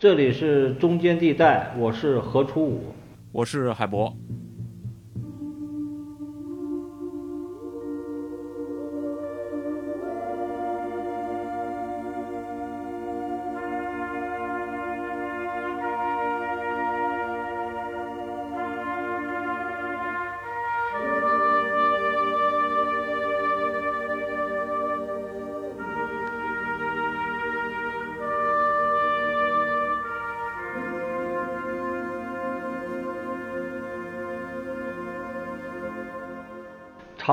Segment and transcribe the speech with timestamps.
[0.00, 2.84] 这里是中间地带，我是何初武，
[3.32, 4.16] 我是海博。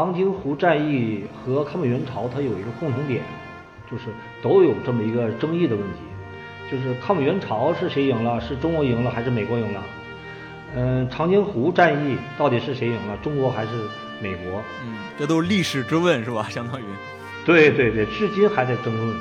[0.07, 3.21] 长津湖战役和抗美援朝，它有一个共同点，
[3.91, 4.05] 就是
[4.41, 5.99] 都有这么一个争议的问题，
[6.71, 8.39] 就是抗美援朝是谁赢了？
[8.39, 9.83] 是中国赢了还是美国赢了？
[10.75, 13.17] 嗯，长津湖战役到底是谁赢了？
[13.21, 13.71] 中国还是
[14.21, 14.63] 美国？
[14.85, 16.47] 嗯，这都是历史之问是吧？
[16.49, 16.85] 相当于，
[17.45, 19.17] 对对对，至今还在争论。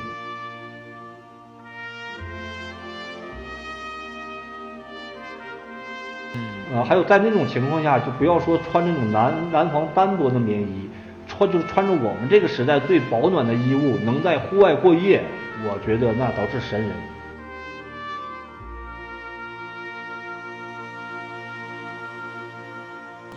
[6.89, 10.89] 还有在那种情况下，就不要说穿那种南南方单薄的棉衣，
[11.27, 15.25] 穿就是穿着我们这个时代最保暖的衣物，能在户外过夜，
[15.65, 16.91] 我觉得那都是神人。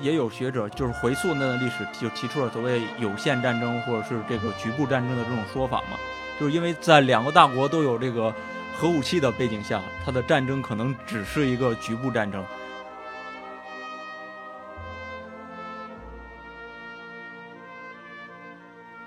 [0.02, 5.97] 也有学者就是回溯那段历史，就提出了所谓有限战争或者是这个局部战争的这种说法嘛，
[6.39, 8.33] 就是因为在两个大国都有这个
[8.77, 12.42] 核武器的背景下，它的战争可能只是一个局部战争。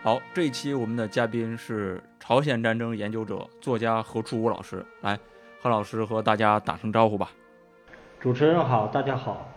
[0.05, 4.85] 好，这一期我们的嘉宾是朝鲜战争研究者、作家何初武老师。
[5.03, 5.17] 来，
[5.61, 7.31] 何老师和大家打声招呼吧。
[8.19, 9.49] 主持人好，大家好。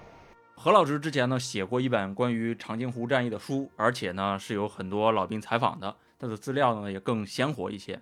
[0.53, 7.99] 何老师之前呢写过一本关于长津湖战役的书，而且呢是有很多老兵采访的，他的资料呢也更鲜活一些。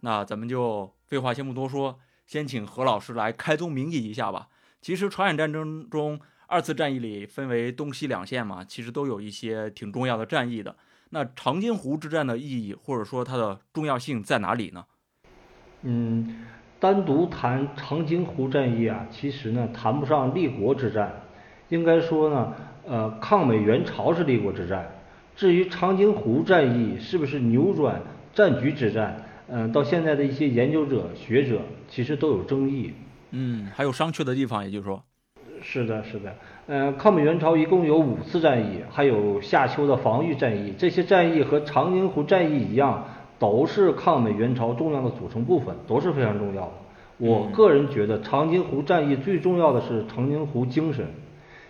[0.00, 4.48] 那咱们就废话先不多说，先请何老师来开宗明义一下吧。
[4.82, 10.76] 其实朝鲜战争中二次战役里分为东西两线嘛，其实都有一些挺重要的战役的。
[11.10, 14.84] 那长津湖之战的意义，或者说它的重要性在哪里呢？
[15.82, 16.46] 嗯，
[16.78, 21.22] 单独谈长津湖战役啊，其实呢谈不上立国之战，
[21.68, 22.54] 应该说呢，
[22.86, 24.88] 呃，抗美援朝是立国之战。
[25.34, 28.00] 至于长津湖战役是不是扭转
[28.34, 32.92] 战局之战，嗯，到现在的一些研究者、学者其实都有争议。
[33.30, 35.02] 嗯，还有商榷的地方，也就是说。
[35.62, 36.34] 是的，是的。
[36.72, 40.72] 嗯，抗美援朝一共有五次战役，还有夏秋的防御战役。
[40.78, 43.06] 这些战役和长津湖战役一样，
[43.40, 46.72] 都是抗美援朝重要的组成部分，都是非常重要的。
[47.18, 51.04] 我个人觉得，长津湖战役最重要的是长津湖精神。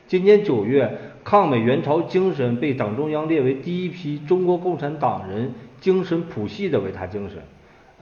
[0.07, 7.39] 今年九月，抗美援朝精神被党中央列为第一批中国共产党人精神谱系的伟大精神。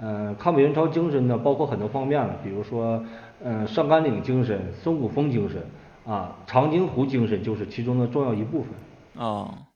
[0.03, 3.00] 嗯，抗美援朝精神呢，包括很多方面了，比如说，
[3.44, 5.62] 嗯，上甘岭精神、松骨峰精神。
[6.08, 8.72] 啊，长津湖精神就是其中的重要一部分。
[9.12, 9.66] 哦，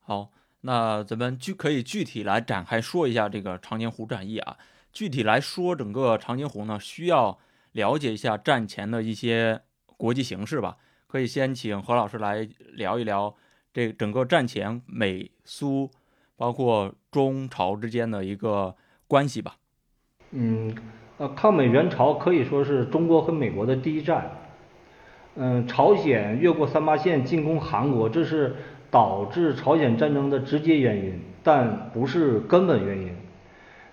[0.00, 0.32] 好，
[0.62, 4.56] 那咱们具可以具体来展开说一下这个长津湖战役啊。
[4.92, 7.38] 具体来说，整个长津湖呢，需要
[7.70, 9.60] 了解一下战前的一些
[9.96, 10.76] 国际形势吧。
[11.06, 13.32] 可以先请何老师来聊一聊
[13.72, 15.88] 这整个战前美苏
[16.34, 18.74] 包括中朝之间的一个
[19.06, 19.54] 关系吧。
[20.32, 20.74] 嗯，
[21.18, 24.28] 呃，抗美援朝可以说是中国和美国的第一战。
[25.36, 28.56] 嗯，朝鲜越过三八线进攻韩国，这是
[28.90, 33.10] 导致朝鲜战争的直接原因，但不是根本原因。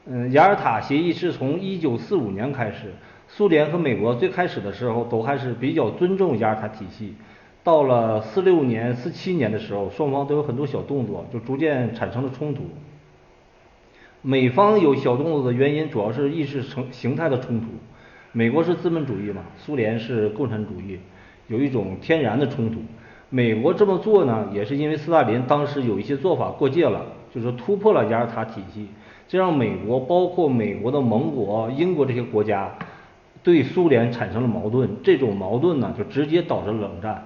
[0.05, 2.93] 嗯，雅尔塔协议是从一九四五年开始，
[3.27, 7.13] 苏联和美国最开始的时候都还是比较尊重雅尔塔体系，
[7.61, 12.63] 到了四六年、四七年的时候，双方都有很多小动作，就逐渐产生了冲突。
[14.21, 17.67] 美方有小动作的原因主要是意识成形态的冲突，
[18.31, 20.99] 美国是资本主义嘛，苏联是共产主义。
[21.53, 22.79] 有一种天然的冲突，
[23.29, 28.87] 美国这么做呢，也是因为斯大林当时有一些做法过界了，就是突破了雅尔塔体系，
[29.27, 32.71] 这让美国包括美国的盟国英国这些国家
[33.43, 37.23] 对苏联产生了矛盾，这种矛盾呢就直接导致冷战。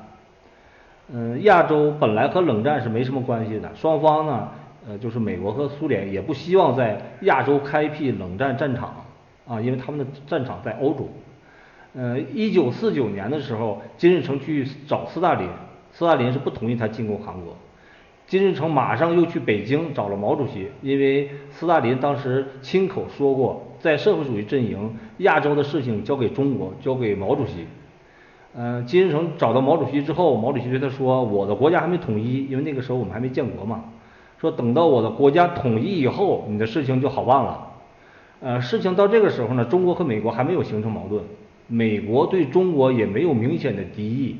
[1.13, 4.49] 嗯，亚洲本来和冷战是没什么关系的，双方呢，
[4.89, 8.93] 呃，就是美国和苏联也不希望在亚洲开辟冷战战场
[9.47, 11.07] 啊，因为他们的战场在欧洲。
[11.99, 15.49] 呃，一九四九年的时候，金日成去找斯大林，
[15.91, 17.55] 斯大林是不同意他进攻韩国。
[18.27, 27.65] 金日成马上又去北京找了毛主席，因为斯大林当时亲口说过，在社会主义阵营，亚洲的事情交给中国，交给毛主席。
[28.55, 33.85] 嗯，金日成找到毛主席之后，毛主席对他说：“我的国家还没统一，因为那个时候我们还没建国嘛。
[34.39, 37.71] 说等到我的国家统一以后，你的事情就好办了。”
[38.39, 41.23] 呃，事情到这个时候呢，中国和美国还没有形成矛盾。
[41.67, 44.37] 美国对中国也没有明显的敌意。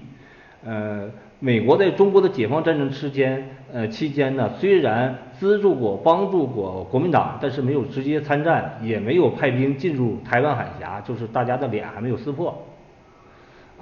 [0.65, 1.09] 呃，
[1.39, 12.65] 美国在中国的解放战争期间，呃期间呢，虽然资助过、帮助过国民党，但是没有直接参战，也没有派兵进入台湾海峡，就是大家的脸还没有撕破。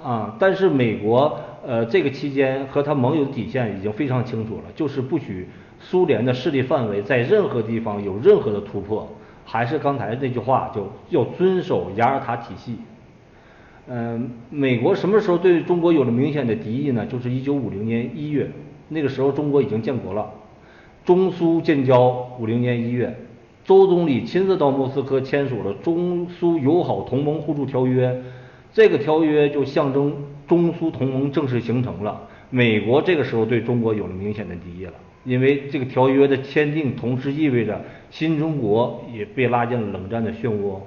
[0.02, 5.48] 啊，但是美国呃这个期间和他盟友的底线已经非常清楚了，就是不许
[5.80, 9.08] 苏联的势力范围在任何地方有任何的突破。
[9.44, 12.76] 还是刚才那句话，就要遵守雅尔塔体系。
[13.88, 17.06] 嗯，美国什么时候对中国有了明显的敌意呢？
[17.06, 18.50] 就是一九五零年一月，
[18.88, 20.28] 那个时候中国已经建国了，
[21.04, 22.28] 中苏建交。
[22.40, 23.16] 五零年一月，
[23.64, 28.22] 周总理亲自到莫斯科签署了中苏友好同盟互助条约。
[28.72, 30.12] 这个条约就象征
[30.48, 32.28] 中苏同盟正式形成了。
[32.50, 34.94] 美国这个时候对中国有了明显的敌意了，
[35.24, 37.80] 因为这个条约的签订，同时意味着
[38.10, 40.80] 新中国也被拉进了冷战的漩涡。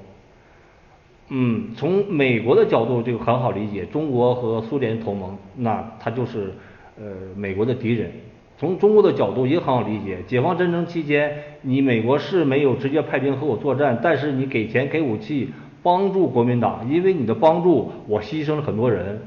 [1.29, 6.53] 嗯，从美国的角度就很好理解，中国和苏联同盟，那他就是
[6.99, 7.05] 呃
[7.35, 8.11] 美国的敌人。
[8.57, 11.31] 从中国的角度也很好理解，解放战争期间，
[11.61, 15.49] 你美国是没有直接派兵和我作战，但是你给钱给武器。
[15.81, 19.17] 帮助国民党，因为你的帮助，我牺牲了很多人，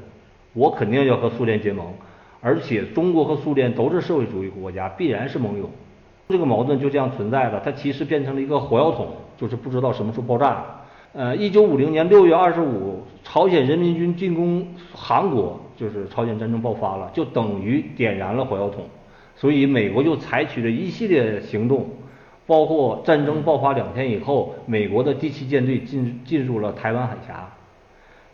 [0.53, 1.83] 我肯定要和苏联结盟，
[2.41, 5.67] 而且中国和苏联都是社会主义国家，必然是盟友。
[6.29, 10.63] 这个矛盾就这样存在了，它其实变成了一个火药桶，就是不知道什么时候爆炸。
[11.15, 18.83] 呃，一九五零年六月二十五，朝鲜人民军进攻韩国，就是朝鲜战争爆发了，就等于点燃了火药桶，
[19.35, 21.87] 所以美国就采取了一系列行动。
[22.47, 27.47] 包括战争爆发两天以后，美国的第七舰队进进入了台湾海峡。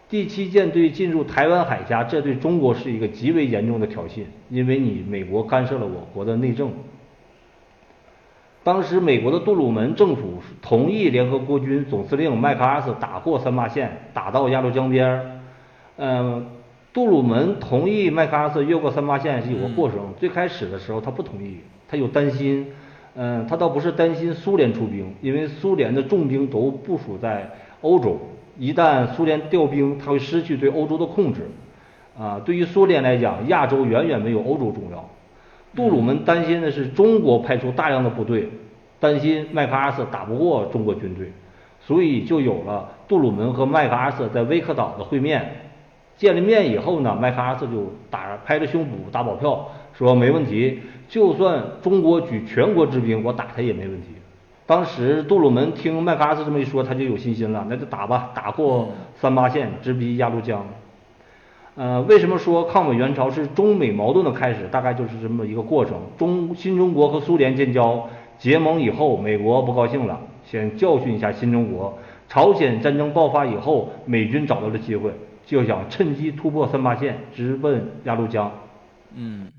[0.08, 6.72] 第七舰队进入台湾海峡，这对中国是一个极为严重的挑衅，因为你美国干涉了我国的内政。
[8.70, 15.26] 当时美国的杜鲁门政府同意联合国军总司令麦克阿瑟打过三八线，打到鸭绿江边儿。
[15.98, 16.46] 嗯，
[16.94, 21.58] 杜鲁门同意麦克阿瑟越过三八线是有个过程，最开始的时候他不同意，
[21.88, 22.68] 他有担心。
[23.16, 27.50] 嗯，他倒不是担心苏联出兵，因为苏联的重兵都部署在
[27.82, 28.20] 欧洲，
[28.60, 31.50] 一旦苏联调兵，他会失去对欧洲的控制。
[32.16, 35.10] 啊，对于苏联来讲，亚洲远远没有欧洲重要。
[35.76, 38.50] 杜鲁门担心的是中国派出大量的部队，
[39.00, 41.32] 担心麦克阿瑟打不过中国军队，
[41.80, 45.68] 所以就有了杜鲁门和麦克阿瑟在威克岛的会面。
[46.18, 50.80] 见了面以后呢，麦克阿瑟就打拍着胸脯打保票，说没问题。
[51.08, 54.10] 就算中国举全国之兵，我打他也没问题。
[54.66, 60.66] 当时杜鲁门听麦克阿瑟这么一说，他就有信心了，那就打吧，打过三八线，直逼鸭绿江。
[61.80, 64.68] 呃，为什么说抗美援朝是中美矛盾的开始？
[64.68, 65.98] 大概就是这么一个过程。
[66.18, 68.06] 中新中国和苏联建交
[68.38, 71.98] 结盟以后，美国不高兴了，先教训一下新中国。
[72.28, 75.14] 朝鲜战争爆发以后，美军找到了机会，
[75.46, 78.52] 就想趁机突破三八线，直奔鸭绿江。
[79.16, 79.50] 嗯。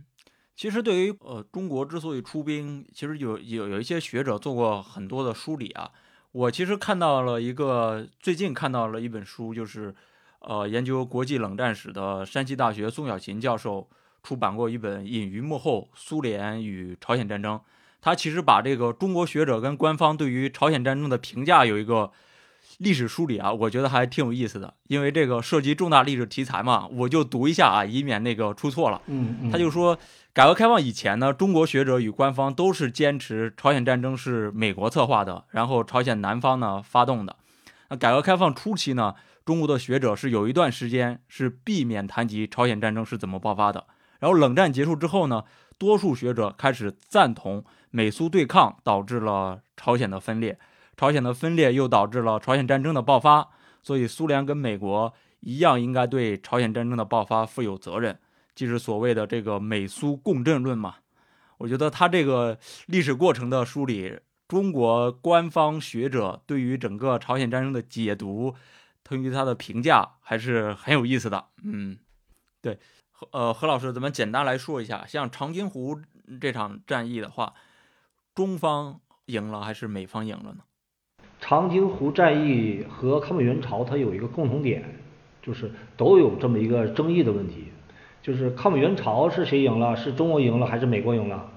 [0.55, 5.91] 其实，对于呃中国之所以出兵，其实有有有一些学者做过很多的梳理啊。
[6.33, 9.95] 我其实看到了一个最近看到了一本书，就是
[10.41, 13.89] 呃研究国际冷战史的山西大学宋小琴教授
[14.23, 17.57] 出版过一本《隐于幕后：苏联与朝鲜战争》。
[18.01, 22.11] 他其实把这个中国学者跟官方对于朝鲜战争的评价有一个
[22.79, 24.73] 历史梳理啊，我觉得还挺有意思的。
[24.89, 29.01] 因为这个涉及重大历史题材嘛，我就读一下啊，以免那个出错了。
[29.07, 29.99] 嗯，他就说。
[30.33, 37.35] 改革开放以前呢，中国学者与官方都是坚持朝鲜战争是美国策划的，然后朝鲜南方呢发动的。
[37.89, 39.13] 那改革开放初期呢，
[39.51, 43.85] 中国的学者是有一段时间是避免谈及朝鲜战争是怎么爆发的。
[44.21, 45.43] 然后冷战结束之后呢，
[45.77, 50.57] 多数学者开始赞同美苏对抗导致了朝鲜的分裂，
[50.97, 53.49] 朝鲜的分裂又导致了朝鲜战争的爆发。
[53.83, 58.17] 所以苏联跟美国一样应该对朝鲜战争的爆发负有责任。
[58.55, 60.95] 就是所谓的这个美苏共振论嘛，
[61.59, 68.55] 我觉得他这个历史过程的梳理，中国官方学者对于整个朝鲜战争的解读，
[69.11, 71.47] 对于他的评价还是很有意思的。
[71.65, 71.99] 嗯，
[72.63, 72.79] 对，
[73.11, 76.01] 何呃何老师，咱们简单来说一下，像长津湖
[76.41, 77.55] 这场战役的话，
[78.37, 80.59] 中方赢了还是美方赢了呢？
[81.41, 84.85] 长津湖战役和抗美援朝它有一个共同点，
[85.43, 87.73] 就是都有这么一个争议的问题。
[88.23, 89.97] 就是抗美援朝是谁赢了？
[89.97, 91.51] 是中国赢了还是美国赢了？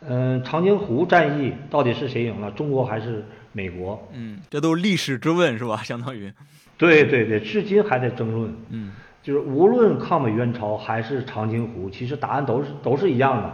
[0.00, 2.50] 嗯，长津湖战役到底是谁赢了？
[2.52, 4.08] 中国还是美国？
[4.14, 5.82] 嗯，这都是历史之问是吧？
[5.82, 6.32] 相当于。
[6.78, 8.54] 对对对，至今还在争论。
[8.70, 8.92] 嗯，
[9.22, 13.52] 就是无论抗美援朝还是长津湖，其实答案都是都是一样的。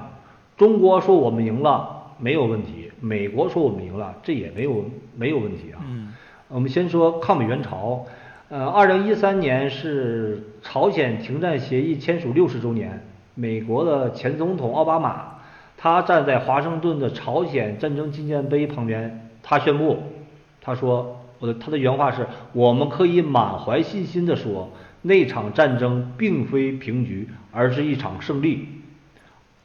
[0.56, 4.84] 中国说我们赢了没有问题，美国说我们赢了，这也没有
[5.16, 5.80] 没有问题啊。
[5.88, 6.12] 嗯，
[6.48, 8.06] 我们先说抗美援朝。
[8.50, 13.02] 呃，二零一三年是朝鲜停战协议签署六十周年，
[13.34, 15.38] 美国的前总统奥巴马，
[15.78, 19.98] 他站在华盛顿的朝鲜战争纪念碑旁边，他宣布，
[20.60, 24.70] 他说，我的他的原话是，我们可以满怀信心地说，
[25.02, 28.66] 那场战争并非平局，而是一场胜利。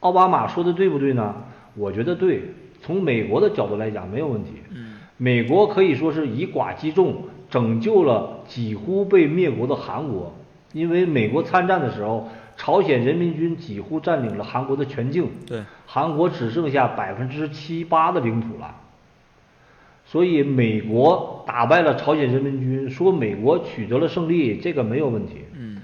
[0.00, 1.34] 奥巴马说的对不对呢？
[1.74, 2.42] 我觉得对，
[2.82, 4.50] 从美国的角度来讲没有问题。
[4.68, 7.16] 嗯，美国可以说是以寡击众，
[7.48, 10.34] 拯救了几乎被灭国的韩国。
[10.74, 18.74] 因为美国参战的时候，朝鲜人民军几乎占领了韩国的全境，对，韩国只剩下百分之七八的领土了。
[20.10, 25.44] 所以美国打败了朝鲜人民军，说美国取得了胜利，这个没有问题。
[25.56, 25.82] 嗯，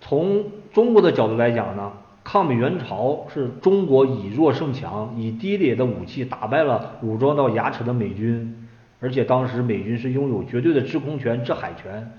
[0.00, 1.92] 从中国的角度来讲呢，
[2.24, 8.66] 抗美援朝是中国以弱胜强，以低劣的武器打败了武装到牙齿的美军，
[8.98, 12.10] 而且当时美军是拥有绝对的制空权、制海权。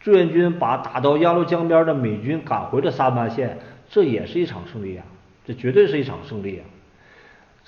[0.00, 3.56] 志愿军把打到鸭绿江边的美军赶回了三八线，
[3.88, 5.04] 这也是一场胜利啊！
[5.46, 6.64] 这绝对是一场胜利啊！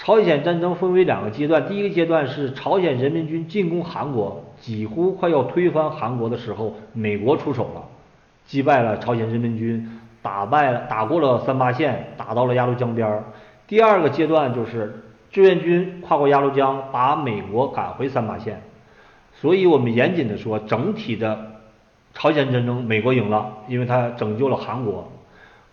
[0.04, 7.84] 朝鲜战争分为两个阶段，第一个阶段是朝鲜人民军进攻韩国，几乎快要推翻韩国的时候，美国出手了，
[8.44, 13.22] 击败了朝鲜人民军，打败了打过了三八线，打到了鸭绿江边儿。
[13.68, 18.60] 第二个阶段就是志愿军跨过鸭绿江，把美国赶回三八线。
[19.36, 21.52] 所以我们严谨的说，整体的。
[22.12, 25.04] 朝鲜战争，美国赢了，因为他拯救了韩国；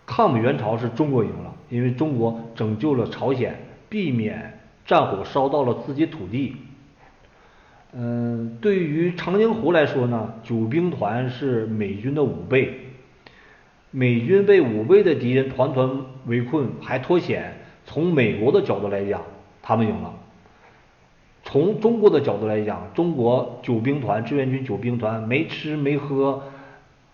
[0.06, 3.54] 抗美援朝是中国赢了，因为中国拯救了朝鲜，
[3.90, 6.56] 避免战火烧到了自己土地。
[7.92, 12.78] 嗯，对于长津湖来说呢，九兵团是美军的五倍，
[13.90, 15.90] 美军被五倍的敌人团团
[16.26, 17.52] 围困还脱险，
[17.84, 19.20] 从美国的角度来讲，
[19.60, 20.14] 他们赢了。
[21.42, 26.44] 从中国的角度来讲，中国九兵团志愿军九兵团没吃没喝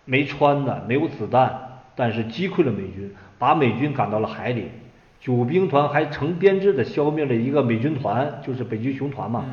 [0.05, 4.65] 没穿的，没有子弹，但是击溃了美军，把美军赶到了海里。
[5.19, 9.45] 九兵团还成编制的消灭了一个美军团，就是北极熊团嘛。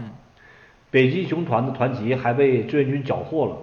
[0.90, 3.56] 北极熊团的团旗还被志愿军缴获了。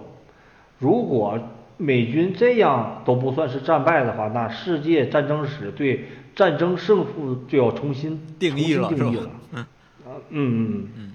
[0.78, 1.38] 如果
[1.78, 6.04] 美军这样都不算是战败的话，那世界战争史对
[6.34, 9.30] 战争胜负就要重新定义了，定义了。
[9.52, 9.66] 嗯。
[10.04, 11.12] 嗯嗯嗯，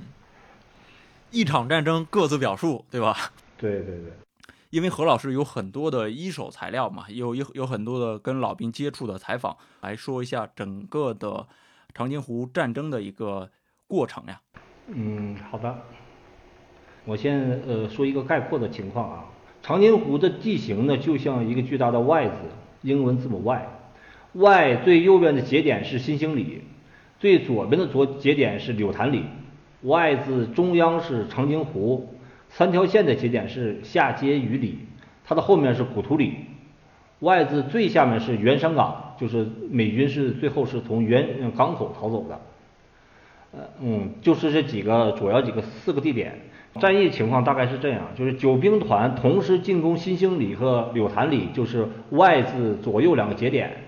[1.29, 3.15] 一场战争各自表述，对吧？
[3.59, 4.11] 对对对，
[4.69, 11.47] 因为何老师有很多的一手材料嘛，有有有很多的跟老兵接触的采访，来说一下整个的
[11.93, 13.49] 长津湖战争的一个
[13.87, 14.41] 过程呀。
[14.87, 15.75] 嗯，好的，
[17.05, 19.25] 我先呃说一个概括的情况啊。
[19.63, 22.33] 长津湖的地形呢，就像一个巨大的 Y 字，
[22.83, 26.61] 英文字母 Y，Y 最右边的节点是新兴里。
[27.19, 29.25] 最左边的左节点是柳潭里
[29.81, 32.13] ，Y 字中央是长津湖，
[32.49, 34.79] 三条线的节点是下街隅里，
[35.25, 36.33] 它的后面是古图里
[37.19, 42.39] 外字最下面是原山港，就是美军是最后是从原港口逃走的，
[43.53, 46.39] 呃嗯，就是这几个主要几个四个地点，
[46.79, 53.83] 战役情况大概是这样，就是九兵团同时进攻新兴里和柳潭里，就是外字左右两个节点。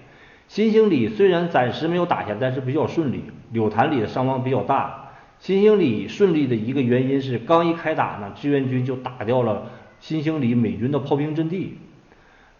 [0.47, 3.23] 新兴里虽然暂时没有打下，但是比较顺利。
[3.51, 5.08] 柳潭里的伤亡比较大。
[5.39, 11.77] 新兴里顺利的一个原因是，刚一开打呢，志愿军就打掉了新兴里美军的炮兵阵地。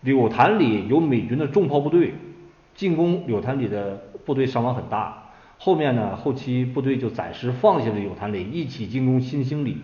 [0.01, 2.13] 柳潭里有美军的重炮部队，
[2.74, 5.31] 进攻柳潭里的部队伤亡很大。
[5.57, 9.77] 后面呢，后期部队就暂时放弃了柳潭里，一起进攻新兴里。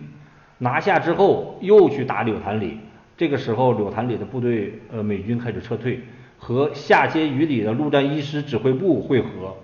[0.58, 2.78] 拿下之后，又去打柳潭里。
[3.18, 6.00] 这个时候，柳潭里的部队，呃，美军开始撤退。
[6.38, 9.56] 和下街隅里的陆战一师指挥部会合，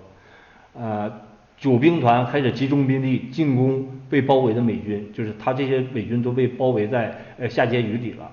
[0.73, 1.11] 呃，
[1.63, 8.29] 九兵团开始集中兵力进攻被包围的美军，就是他这些美军都被包围在呃下碣隅里了，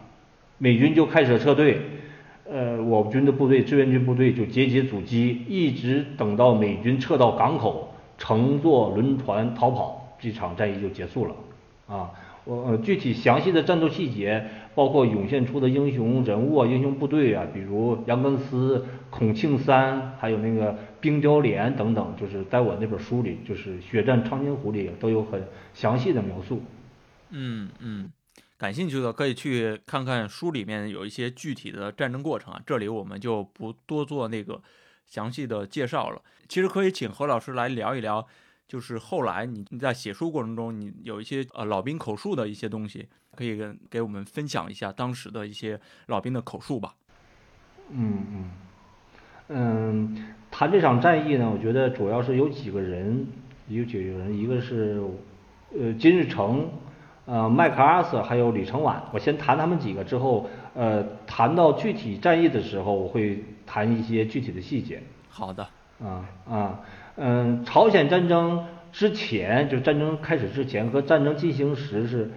[0.58, 1.78] 美军就开始撤退，
[2.50, 11.34] 呃，我军的部队志愿军部队就节节阻击，一直等到美军撤到港口，乘坐轮船逃跑，这场战役就结束了，
[11.86, 12.10] 啊。
[12.44, 14.42] 我具体详细的战斗细节，
[14.74, 26.62] 包括涌现出的英雄人物啊、英雄部队啊，比如杨根思、孔庆三，还有那个冰雕连等等，就是在我那本书里，就是《血战长津湖》里都有很详细的描述。
[27.30, 28.10] 嗯嗯，
[28.56, 34.62] 感兴趣的可以去看看书里面有一些具体的战争过程啊，这里我们就不多做那个
[35.06, 36.22] 详细的介绍了。
[36.48, 38.26] 其实可以请何老师来聊一聊。
[38.68, 46.94] 就是后来你你在写书过程中，你有一些呃老兵口述的一些东西，可以跟给我们分享一下当时的一些老兵的口述吧。
[47.88, 48.50] 嗯嗯
[49.52, 50.16] 嗯，
[50.48, 53.26] 谈这场战役呢，我觉得主要是有几个人，
[53.66, 55.02] 有几个人，一个是
[55.76, 56.68] 呃金日成，
[57.26, 65.02] 呃麦克阿瑟还有李承晚，我先谈他们几个之后，呃谈到具体战役的时候，我会谈一些具体的细节。
[65.28, 65.66] 好的。
[66.00, 66.80] 啊啊
[67.16, 72.30] 嗯，朝鲜战争之前，就战争开始之前和战争进行时是。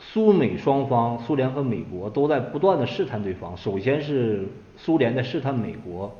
[0.00, 3.56] 苏美双方，苏联和美国都在不断的试探对方。
[3.56, 4.44] 首先是
[4.76, 6.12] 苏联在试探美国，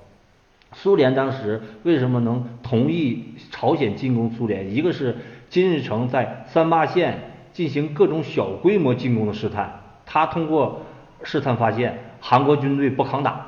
[0.74, 4.74] 苏联当时为什么能同意朝鲜进攻苏联？
[4.74, 5.16] 一个是
[5.48, 9.72] 金日成在三八线进行各种小规模进攻的试探，
[10.04, 10.82] 他通过
[11.22, 13.40] 试探发现韩国军队不抗打，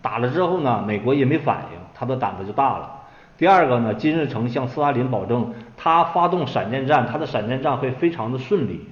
[0.00, 2.90] 打了之后呢，美国也没反应，他的胆子就大了。
[3.36, 8.86] 第二个呢，金日成向斯大林保证，他发动闪电战，他的闪电战会非常的顺利。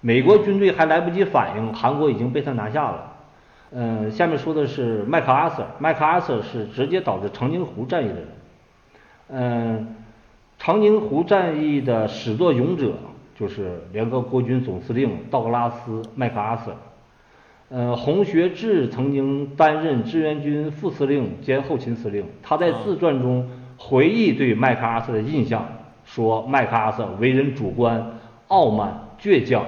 [0.00, 3.15] 美国军队还来不及反应，韩国已经被他拿下了。
[3.72, 8.28] 嗯，下面说的是麦克阿瑟，麦克阿瑟是直接导致长津湖战役的人。
[9.28, 9.96] 嗯，
[10.58, 12.92] 长津湖战役的始作俑者
[13.38, 16.76] 就是联合国军总司令道格拉斯·麦克阿瑟。
[17.68, 25.66] 呃，洪学智曾经担任志愿军副司令兼后勤司令，他在自传中回忆对麦克阿瑟的印象，
[26.04, 29.66] 说麦克阿瑟为人主观、傲慢、倔强。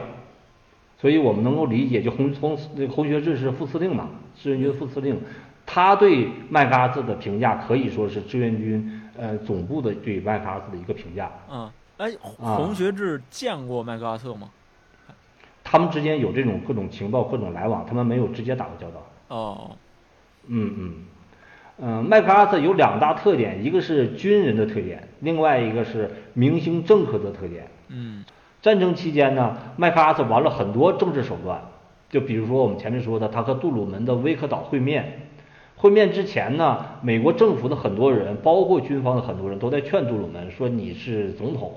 [1.01, 5.17] 所以我们能够理解，就洪洪那个洪学智是副司令嘛，志愿军副司令，
[5.65, 11.31] 他对麦克阿瑟的评价可以说是志愿军呃总部的对麦克阿瑟的一个评价。
[11.49, 14.51] 嗯，哎，洪学智见过麦克阿瑟吗？
[15.63, 19.07] 他们之间有这种各种情报、各种来往，他们没有直接打过交道。
[19.29, 19.77] 哦，
[20.49, 20.95] 嗯嗯
[21.81, 27.69] 嗯，麦克阿瑟有两大特点，一个是军人的特点，另外一个是明星政客的特点。
[27.89, 28.25] 嗯。
[28.61, 31.61] 战争期间呢，麦克阿瑟玩了很多政治手段，
[32.11, 35.23] 就比如说我们前面说的，他和杜鲁门的威克岛会面。
[35.77, 41.73] 会面之前呢，美国政府的很多人，包括军方的很多人都在劝杜鲁门说：“你是总统，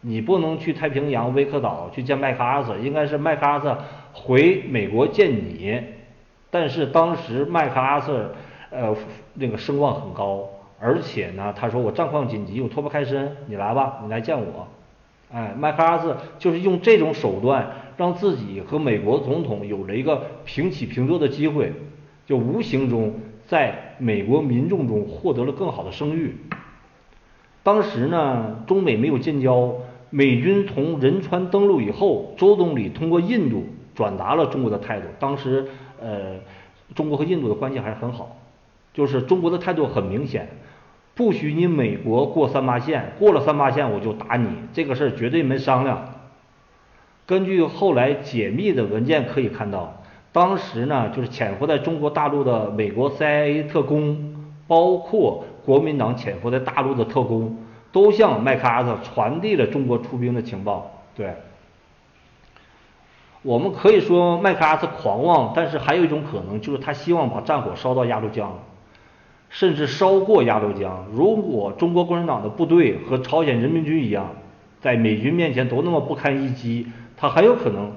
[0.00, 3.78] 你不能去太平洋威克岛去见麦克阿瑟，应该是麦克阿瑟
[4.12, 5.80] 回美国见你。”
[6.50, 8.32] 但是当时麦克阿瑟
[8.70, 8.96] 呃
[9.34, 10.48] 那个声望很高，
[10.80, 14.66] 而且呢，他说我战况紧急，我脱不开身，你来吧，你来见我。
[15.34, 21.72] 哎，麦克阿瑟就是用这种手段，让自己和美国总统有了一个平起平坐的机会，
[22.24, 23.12] 就无形中
[23.44, 26.36] 在美国民众中获得了更好的声誉。
[27.64, 29.74] 当时呢，中美没有建交，
[30.10, 35.08] 美军从仁川登陆以后，周总理通过印度转达了中国的态度。
[35.18, 35.66] 当时，
[36.00, 36.36] 呃，
[36.94, 38.36] 中国和印度的关系还是很好，
[38.92, 40.48] 就是中国的态度很明显。
[41.14, 46.08] 不许你美国过三八线，过了三八线我就打你，这个事儿绝对没商量。
[47.26, 54.34] 根据后来解密的文件可以看到，当时呢就是潜伏在中国大陆的美国 CIA 特工，
[54.66, 57.56] 包括国民党潜伏在大陆的特工，
[57.92, 61.04] 都向麦克阿瑟传递了中国出兵的情报。
[61.16, 61.32] 对，
[63.42, 68.58] 我们可以说麦克阿瑟狂妄，但是还有一种可能就是他希望把战火烧到鸭绿江。
[69.54, 71.06] 甚至烧过鸭绿江。
[71.14, 74.28] 如果中国共产党的部队和朝鲜人民军一样，
[74.80, 77.92] 在美军面前都那么不堪一击，他很有可能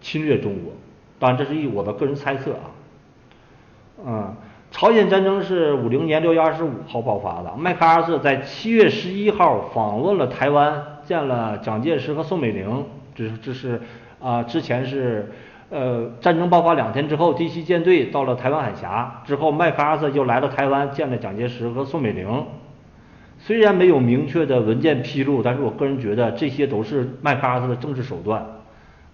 [0.00, 0.72] 侵略中国。
[1.20, 2.66] 当然，这是以我的个人猜测啊。
[4.04, 4.34] 嗯，
[4.72, 7.54] 朝鲜战争是五零年六月二十五号爆发的。
[7.56, 12.84] 麦克阿瑟在七月十一号访问了台湾，见了蒋介石和宋美龄。
[13.14, 13.80] 这是这是
[14.20, 15.30] 啊，之前是。
[15.70, 22.46] 呃，战争爆发两天之后，第七舰队到了台湾海峡之后，麦克阿瑟就来了台湾，见了蒋介石和宋美龄。
[23.38, 28.44] 虽然没有明确的文件披露，但是我个人觉得这些都是麦克阿瑟的政治手段，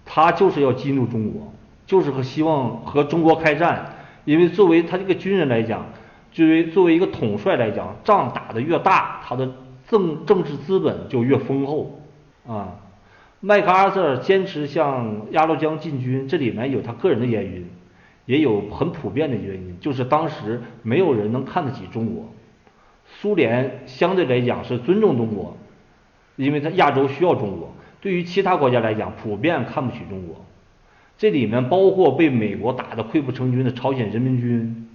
[0.04, 1.52] 他就是要激怒中国，
[1.86, 3.96] 就是和希望和中国开战。
[4.24, 5.84] 因为作为他这个军人来讲，
[6.30, 9.50] 作为作为一个统帅来讲，仗打得越大，他的
[9.88, 12.00] 政政治资本就越丰厚
[12.46, 12.68] 啊。
[13.46, 17.68] 麦克阿瑟坚持向鸭绿江进军，这里面有他个人的原因，
[18.24, 22.32] 也有很普遍的原因，就是当时没有人能看得起中国，
[23.04, 25.58] 苏联相对来讲是尊重中国，
[26.36, 30.42] 因为他亚洲需要中国，对于其他国家来讲普遍看不起中国，
[31.18, 34.88] 这里面包括被美国打得溃不成军的朝鲜人民军，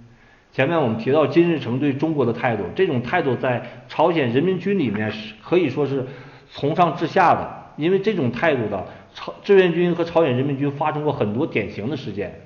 [0.50, 6.04] 前面我们提到金日成对中国的态度，这种态度在朝鲜人民军里面是可以说是
[6.50, 7.59] 从上至下的。
[7.80, 12.40] 因为这种态度的朝志愿军和朝鲜人民军发生过很多典型的事件。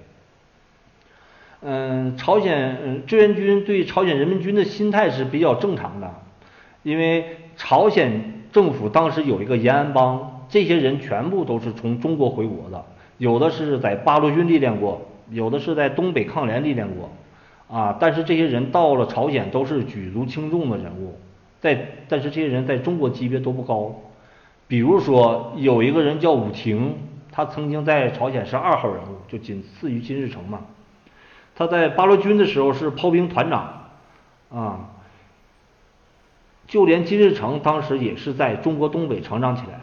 [1.67, 6.15] 嗯，朝鲜嗯志愿军对朝鲜人民军的心态是比较正常的，
[6.83, 12.85] 因为朝鲜政府当时有一个延安帮，这些人全部都是从中国回国的，
[13.17, 17.11] 有的是在八路军历练过，有的是在东北抗联历练过，
[17.75, 21.15] 啊，但是这些人到了朝鲜都是举足轻重的人物，
[21.63, 23.99] 在但是这些人在中国级别都不高。
[24.67, 26.97] 比如说，有一个人叫武廷，
[27.31, 30.61] 他曾经在朝鲜是二号人物，就仅次于金日成嘛。
[31.55, 33.91] 他在八路军的时候是炮兵团长，
[34.51, 34.91] 啊，
[36.67, 39.81] 就连金日成当时也是在中国东北成长起来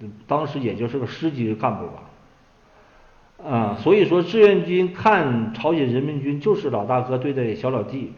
[0.00, 8.12] 的，当时也就是个师级干部吧，啊，所以说志愿军看朝鲜人民军就是老大哥对待小老弟，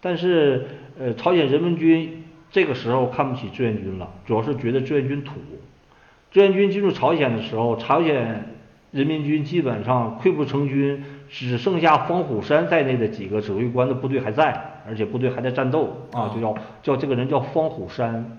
[0.00, 0.66] 但是
[0.98, 2.19] 呃，朝鲜人民军
[2.50, 5.34] 这个时候看不起志愿军了，主要是觉得志愿军土。
[6.30, 8.54] 志愿军进入朝鲜的时候，朝鲜
[8.90, 11.04] 人民军基本上溃不成军。
[11.32, 18.36] 只剩下方虎山在内的几个指挥官的部队还在，而且部队还在战斗啊，就叫叫这个人叫方虎山。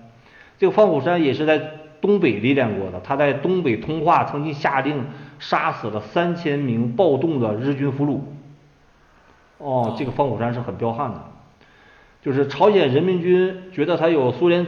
[0.58, 1.58] 这个方虎山也是在
[2.02, 5.06] 东北历练过的，他在东北通化曾经下令
[5.38, 8.20] 杀死了三千名暴动的日军俘虏。
[9.56, 11.22] 哦，这个方虎山是很彪悍的，
[12.22, 14.64] 就是朝鲜人民军觉得他有苏联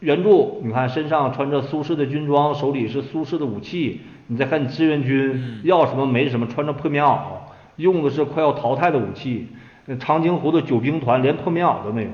[0.00, 7.18] 援助，你看身上穿着苏式的军装，手里是苏式的武器，你再看志愿军要什么没什么，穿着破棉袄。
[7.76, 9.46] 用的是快要淘汰的武器，
[9.86, 12.10] 那长津湖的九兵团连破棉袄都没有，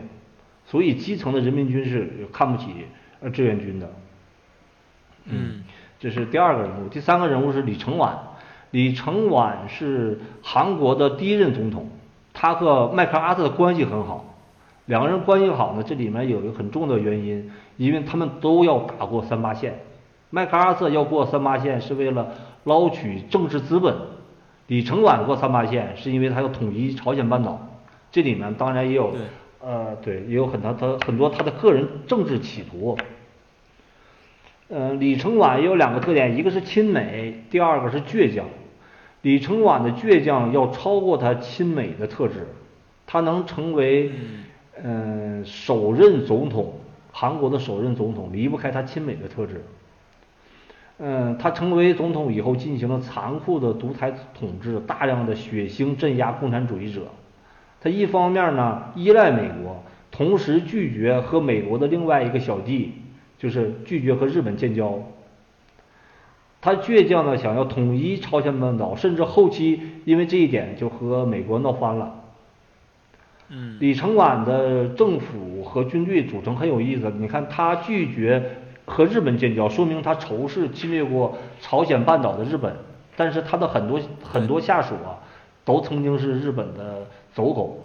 [0.66, 2.68] 所以基层的人民军是看不起
[3.20, 3.90] 呃志愿军的。
[5.24, 5.64] 嗯，
[5.98, 8.16] 这是第二个人物，第三个人物是李承晚。
[8.70, 11.88] 李承晚是韩国的第一任总统，
[12.34, 14.33] 他和麦克阿瑟的关系很好，
[14.86, 19.78] 两个人关系好呢，这里面有一个很重要的原因，因为他们都要打过三八线。
[20.30, 22.32] 麦克阿瑟要过三八线是为了
[22.64, 23.94] 捞取政治资本。
[24.66, 27.68] 李承晚过三八线，是因为他要统一朝鲜半岛，
[28.10, 29.14] 这里面当然也有，
[29.60, 32.96] 呃，对，也有很多他很多他的个人政治企图。
[34.68, 38.46] 呃，李承晚也有两个特点，一个是亲美，第二个是倔强。
[39.20, 42.48] 李承晚的倔强要超过他亲美的特质，
[43.06, 44.12] 他能成为
[44.82, 46.74] 嗯首任总统，
[47.12, 49.64] 韩国的首任总统离不开他亲美的特质。
[50.98, 57.02] 嗯，他成为总统以后，进行了残酷的独裁统治，大量的血腥镇压共产主义者。
[57.80, 62.92] 他一方面呢依赖美国，同时拒绝和美国的另外一个小弟，
[63.38, 64.98] 就是拒绝和日本建交。
[66.60, 72.23] 他倔强的想要统一朝鲜半岛，甚至后期因为这一点就和美国闹翻了。
[73.54, 78.42] 嗯，李承晚的政府和军队组成很有意思，你看他拒绝。
[78.86, 82.70] 和日本建交，说明他仇视侵略过朝鲜半岛的日本，
[83.16, 85.16] 但是他的很多很多下属啊，
[85.64, 87.82] 都曾经是日本的走狗，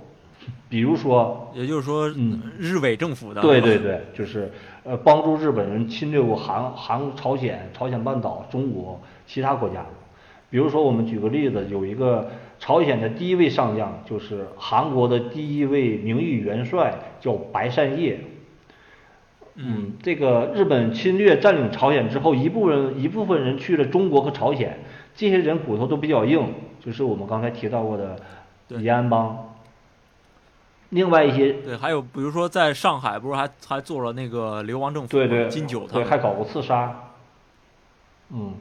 [0.68, 4.52] 比如说，也就是说，嗯，日伪政府的，对对对，就是
[4.84, 9.86] 呃帮助日本人侵略过韩韩朝鲜、朝鲜半岛、中国其他国家，
[10.50, 12.30] 比如说我们举个例子，有一个
[12.60, 18.20] 朝鲜的第一位上将，就是韩国的第一位名誉元帅，叫白善烨。
[19.56, 24.80] 嗯，这个日本侵略占领朝鲜之后，一部分一部分人去了中国和朝鲜，
[25.16, 28.18] 这些人骨头都比较硬，就是我们刚才提到过的
[28.70, 29.46] 延安邦。
[30.90, 37.12] 另外一些对，还有比如说在上海，不是还还做了那个流亡政府，对对，金九，对，还搞过刺杀。
[38.32, 38.54] 嗯，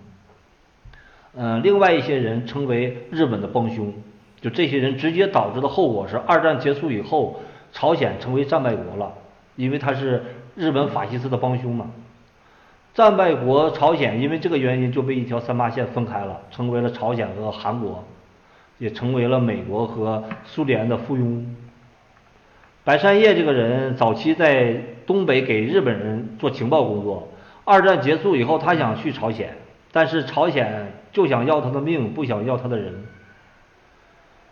[1.38, 3.94] 嗯，另外一些人称为日本的帮凶，
[4.40, 7.40] 就这些人直接导致的后果是，二战结束以后，
[7.72, 9.14] 朝鲜成为战败国了，
[9.56, 10.22] 因为他是。
[10.56, 11.88] 日本法西斯的帮凶嘛，
[12.92, 18.02] 战败国朝鲜因为这个原因就被一条三八线分开了，成为了朝鲜和韩国，
[18.78, 21.44] 也成为了美国和苏联的附庸。
[22.82, 24.74] 白山叶这个人早期在
[25.06, 27.28] 东北给日本人做情报工作，
[27.62, 29.56] 二战结束以后他想去朝鲜，
[29.92, 32.94] 但是朝鲜就想要他的命，不想要他的人。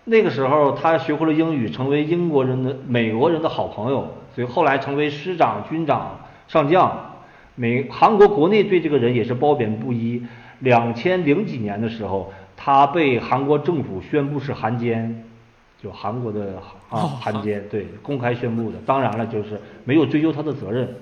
[0.04, 4.14] 那个时候他学会了英语，成为英国人的美国人的好朋友。
[4.34, 7.16] 所以后来成为师长、军长、上将，
[7.54, 10.22] 美韩国国内对这个人也是褒贬不一。
[10.60, 15.24] 两千零几年的时候，他被韩国政府宣布是汉奸，
[15.82, 16.56] 就韩国的
[16.88, 18.78] 啊汉奸，对，公开宣布的。
[18.86, 20.94] 当然了，就是没有追究他的责任。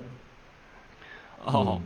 [1.44, 1.81] 哦，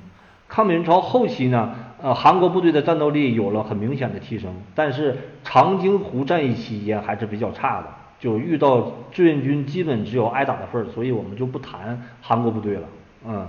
[0.48, 7.86] 抗美援朝后期呢，呃，韩国部队的战斗力有了很明显的提升，但是长津湖战役期间还是比较差的。
[8.20, 12.82] 就遇到志愿军基本只有挨打的份儿，所以我们就不谈韩国部队了。
[13.26, 13.46] 嗯，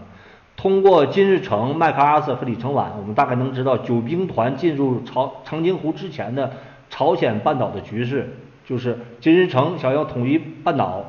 [0.56, 6.52] 通过金日成、麦克阿瑟和李承晚，我们大概能知道九兵团进入朝长津湖之前的
[6.90, 8.36] 朝鲜半岛的局势。
[8.68, 11.04] 就是金日成想要统一半岛，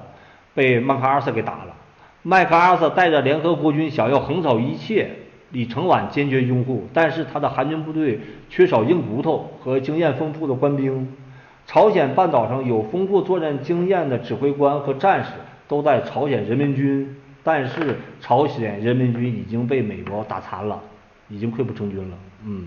[0.54, 1.74] 被麦克阿瑟给打了。
[2.22, 5.10] 麦克阿瑟带着联合国军想要横扫一切，
[5.52, 11.08] 李承晚坚决拥护，但是他的韩军部队缺少硬骨头和经验丰富的官兵。
[11.66, 15.30] 朝鲜半岛上有丰富作战经验的指挥官和战士
[15.68, 20.80] 都在朝鲜人民军，但是朝鲜人民军已经被美国打残了，
[21.28, 22.16] 已经溃不成军了。
[22.44, 22.66] 嗯，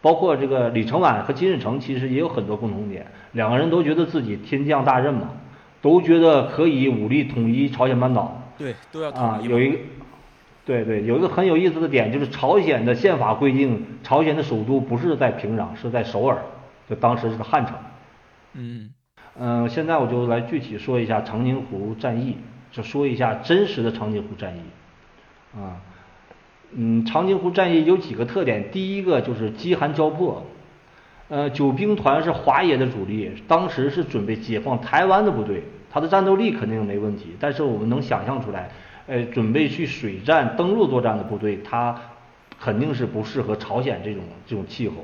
[0.00, 5.28] 包括这个李承晚和金日成其实也有很多共同点，两个人都觉得自己天降大任嘛，
[5.82, 8.42] 都觉得可以武力统一朝鲜半岛。
[8.56, 9.38] 对，都要啊。
[9.42, 9.78] 有一个，
[10.68, 16.36] 对对，有一个很有意思的点，就是朝鲜的宪法规定，朝鲜的首都不是在平壤，是在首尔，
[16.90, 17.74] 就当时是个汉城。
[18.52, 18.90] 嗯
[19.38, 22.36] 嗯、现在我就来具体说一下长津湖战役，
[22.70, 24.60] 就说一下真实的长津湖战役。
[25.58, 25.80] 啊，
[26.72, 30.44] 嗯，长津湖战役有几个特点，第一个就是饥寒交迫。
[31.28, 38.70] 呃，九兵团是华野的主力，当时是准备解放台湾的部队，他的战斗力肯定没问题，但是我们能想象出来，
[39.08, 41.98] 呃，准备去水战登陆作战的部队，它
[42.60, 44.96] 肯定是不适合朝鲜这种这种气候。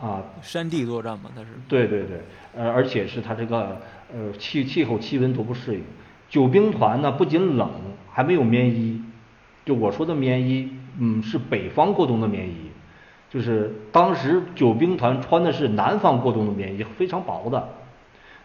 [0.00, 1.48] 啊，山地作战嘛，它是。
[1.68, 2.20] 对对对，
[2.56, 3.80] 呃，而且是它这个
[4.12, 5.82] 呃气气候气温都不适应。
[6.28, 7.68] 九兵团呢不仅冷，
[8.12, 9.02] 还没有棉衣。
[9.64, 12.70] 就我说的棉衣，嗯，是北方过冬的棉衣，
[13.30, 17.68] 就是当时九兵团穿的是南方过冬的棉衣，非常薄的。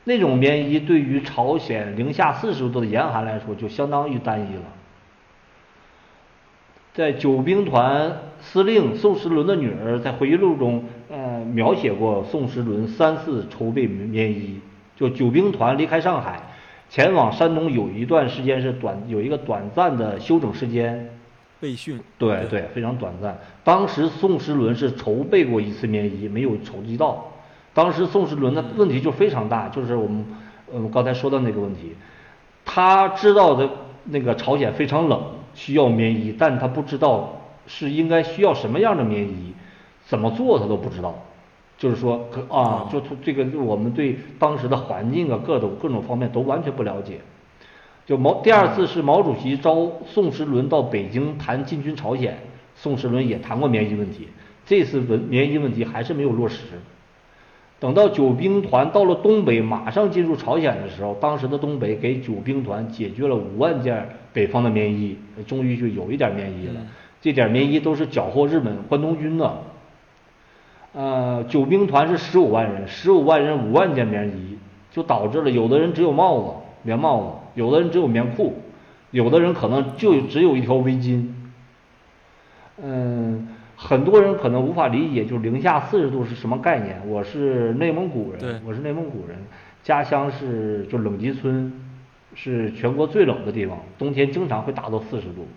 [0.03, 4.63] 那种棉衣对于朝鲜零下四十度的严寒来说，就相当于单衣了。
[6.93, 14.59] 在九兵团司令宋时轮的女儿在回忆录中，呃，描写过宋时轮三次筹备棉衣。
[14.97, 16.41] 就九兵团离开上海，
[16.89, 21.09] 前往山东有一段时间是短，有一个短暂的休整时间。
[21.61, 21.99] 备训。
[22.17, 23.37] 对对，非常短暂。
[23.63, 27.28] 当时宋时轮是筹备过一次棉衣，没有筹集到。
[27.73, 30.25] 当时宋时轮的问题就非常大，就是我们
[30.71, 31.95] 呃刚才说的那个问题，
[32.65, 33.69] 他知道的
[34.05, 35.21] 那个朝鲜非常冷，
[35.53, 39.53] 需要棉衣，但他不知道是应该需要什么样的棉衣，
[40.05, 41.15] 怎么做他都不知道。
[41.77, 47.21] 就是说，可啊，就这个我们对当时的环境啊，各种各种方面都完全不了解。
[48.05, 52.37] 就毛第二次是毛主席招宋时轮到北京谈进军朝鲜，
[52.75, 54.27] 宋时轮也谈过棉衣问题，
[54.65, 56.65] 这次文棉衣问题还是没有落实。
[57.79, 66.81] 等到九兵团到了东北，马上进入朝鲜的时候，当时的东北给九兵团解决了五万件北方的棉衣，终于就有一点棉衣了。
[67.21, 69.61] 这点棉衣都是缴获日本关东军的。
[70.91, 74.57] 呃，九兵团是十五万人，十五万人五万件棉衣，
[74.91, 78.55] 就导致了有的人只有帽子、棉帽子，有的人只有棉裤，
[79.11, 81.27] 有的人可能就只有一条围巾。
[82.81, 83.47] 嗯，
[83.81, 87.01] 很多人可能无法理解，就是零下四十度是什么概念。
[87.07, 89.37] 我是内蒙古人，我是内蒙古人，
[89.81, 91.71] 家乡是就冷极村，
[92.35, 95.47] 是全国最冷的地方，冬天经常会达到四十度。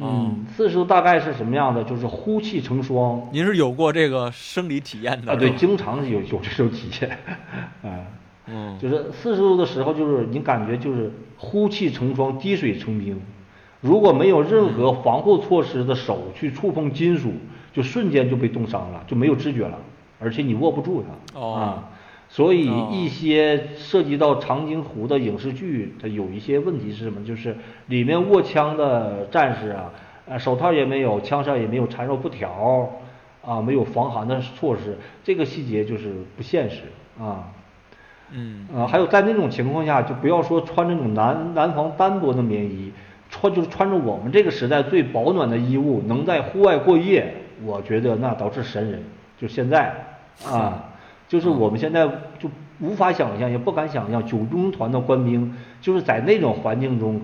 [0.00, 1.84] 嗯，四十度大概是什么样的？
[1.84, 7.18] 就是呼气成霜，您是有过这个生理体验的啊，对，经常有有这种体验，
[7.84, 8.00] 啊，
[8.46, 13.20] 嗯，就是四十度的时候，就是你感觉就是呼气成霜，滴水成冰。
[13.80, 17.32] 如果没有任何防护措施的手去触碰金属，
[17.72, 19.78] 就瞬间就被冻伤了，就没有知觉了，
[20.18, 21.88] 而且你握不住它哦啊。
[22.30, 27.24] 所以哦一些涉及到长津湖的影视剧，它有一些问题是什么？
[27.24, 29.90] 就是里面握枪的战士啊，
[30.26, 32.90] 呃，手套也没有，枪上也没有缠绕布条，
[33.42, 36.82] 啊，没有防寒的措施，这个细节就是不现实
[37.18, 37.48] 啊。
[38.30, 42.92] 嗯呃，还有在那种情况下，就不要说穿那种南南方单薄的棉衣，
[43.28, 49.02] 穿就是穿着我们这个时代最保暖的衣物，能在户外过夜，我觉得那都是神人。
[49.38, 50.92] 就现在啊，
[51.28, 52.06] 就是我们现在
[52.38, 57.20] 就无法想象，也不敢想象，九中团的官兵就是在那种环境中，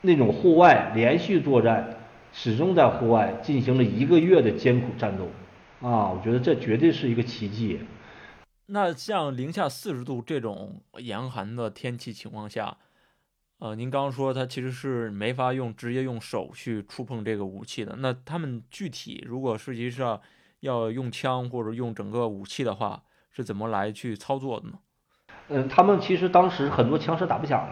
[0.00, 1.96] 那种户外连续作战，
[2.32, 5.24] 始终在户外进行了一个月的艰苦战斗，
[5.86, 7.80] 啊，我觉得这绝对是一个奇迹。
[8.66, 12.76] 那像零下四十度这种严寒的天气情况下，
[13.62, 17.94] 呃，您刚刚说他其实是没法用直接用手去触碰这个武器的。
[18.00, 20.20] 那他们具体如果实际上
[20.58, 24.72] 要用枪或者用整个武器的话，是怎么来去操作的呢？
[25.46, 27.64] 嗯，他们其实当时很多枪是打不响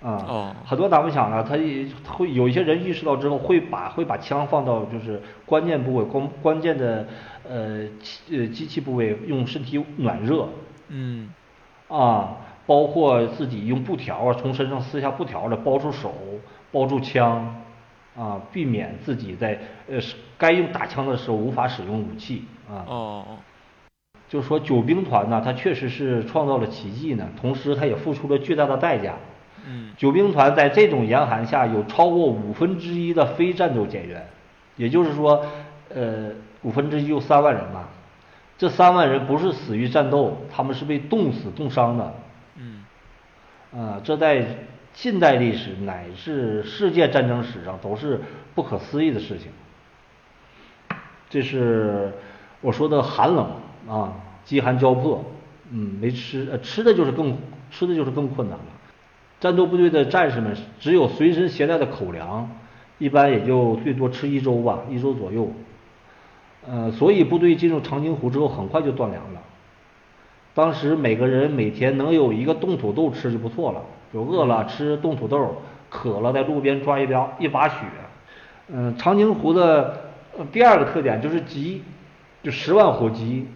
[0.00, 7.06] 的，啊、哦很多打不响的，他也会有一些人意识到之后，会把会把枪放到就是关键部位、关关键的
[7.46, 10.48] 呃器呃机器部位，用身体暖热，
[10.88, 11.28] 嗯
[11.88, 16.14] 啊，包括自己用布条啊，从身上撕下布条来包住手、
[16.70, 17.62] 包住枪，
[18.16, 22.84] 啊，避免自己在呃是该用打枪的时候无法使用武器啊。
[22.86, 23.24] 哦
[24.28, 29.14] 就是说九兵团呢，它确实是创造了奇迹呢，同时它也付出了巨大的代价。
[29.66, 34.26] 嗯九兵团在这种严寒下，有超过五分之一的非战斗减员，
[34.76, 35.44] 也就是说，
[35.94, 36.30] 呃，
[36.62, 37.84] 五分之一有三万人嘛。
[38.56, 42.14] 这三万人不是死于战斗，他们是被冻死、冻伤的。
[43.74, 44.44] 嗯啊、这在
[44.92, 48.20] 近代历史乃至世界战争史上都是
[48.54, 49.50] 不可思议的事情。
[51.30, 52.12] 这是
[52.60, 53.50] 我说的寒冷
[53.88, 54.12] 啊，
[54.44, 55.24] 饥寒交迫，
[55.70, 57.38] 嗯，没吃，呃，吃的就是更
[57.70, 58.64] 吃的就是更困难了。
[59.40, 62.50] 战斗部队的战士们只有随身携带的口粮，
[62.98, 65.50] 一般也就最多吃一周吧，一周左右。
[66.68, 69.40] 呃，所以部队进入长津湖之后，很快就断粮了。
[70.54, 77.76] 当时每个人每天能有一个冻土豆吃就不错了，就饿了吃冻土豆，渴了在路边抓一瓢一把雪。
[78.68, 80.10] 嗯，长津湖的
[80.50, 81.82] 第二个特点就是急，
[82.42, 83.46] 就十万火急。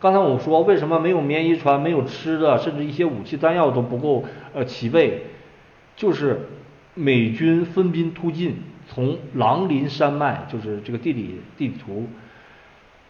[0.00, 5.22] 刚才我说为什么没有棉衣穿，没有吃的，甚至一些武器弹药都不够呃齐备。
[5.96, 6.48] 就是
[6.94, 8.56] 美军分兵突进，
[8.88, 12.08] 从狼林山脉，就是这个地理地图，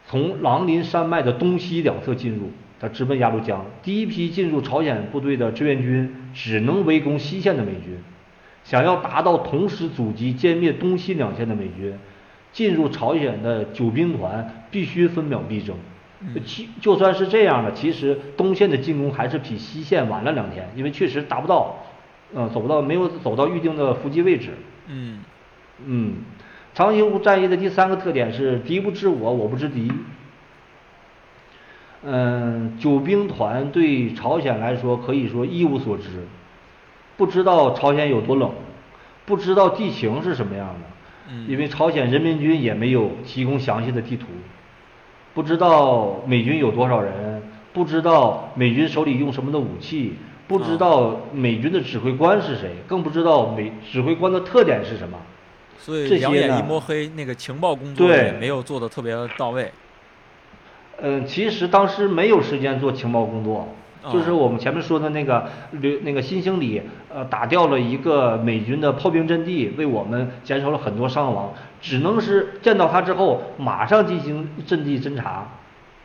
[0.06, 2.50] 从狼林山脉的东西两侧进入，
[2.84, 3.64] 他直奔鸭绿江。
[3.82, 7.98] 第一批进入朝鲜部队的志愿军只能围攻西线的美军，
[8.62, 11.94] 想要达到同时阻击歼灭东西两线的美军，
[12.52, 15.74] 进入朝鲜的九兵团必须分秒必争。
[16.44, 21.76] 其就算是这样的，其实东线的进攻还是比西线晚了两天，因为确实达不到。
[22.34, 24.50] 嗯，走不到，没有走到预定的伏击位置。
[24.88, 25.20] 嗯，
[25.86, 26.16] 嗯，
[26.74, 29.90] 长津湖战役的第三个特点是敌不知我，我不知敌。
[32.04, 36.26] 嗯，九兵团对朝鲜来说可以说一无所知，
[37.16, 38.50] 不知道朝鲜有多冷，
[39.24, 40.80] 不知道地形是什么样的。
[41.30, 44.26] 嗯，因为朝鲜人民军也没有提供详细的地图，
[45.32, 50.14] 不知道美军有多少人，不知道美军手里用什么的武器。
[50.46, 55.16] 不知道美军的指挥官是谁，更不知道美指挥官的特点是什么。
[55.78, 59.72] 所以两眼一摸黑，那个情报工作也没有做的特别到位。
[61.00, 63.68] 嗯，其实当时没有时间做情报工作，
[64.12, 71.52] 就是我们前面说的那个刘那个新兴里，呃，打掉了一个美军的炮兵阵地，为我们减少了很多伤亡。
[71.80, 75.46] 只能是见到他之后，马上进行阵地侦查，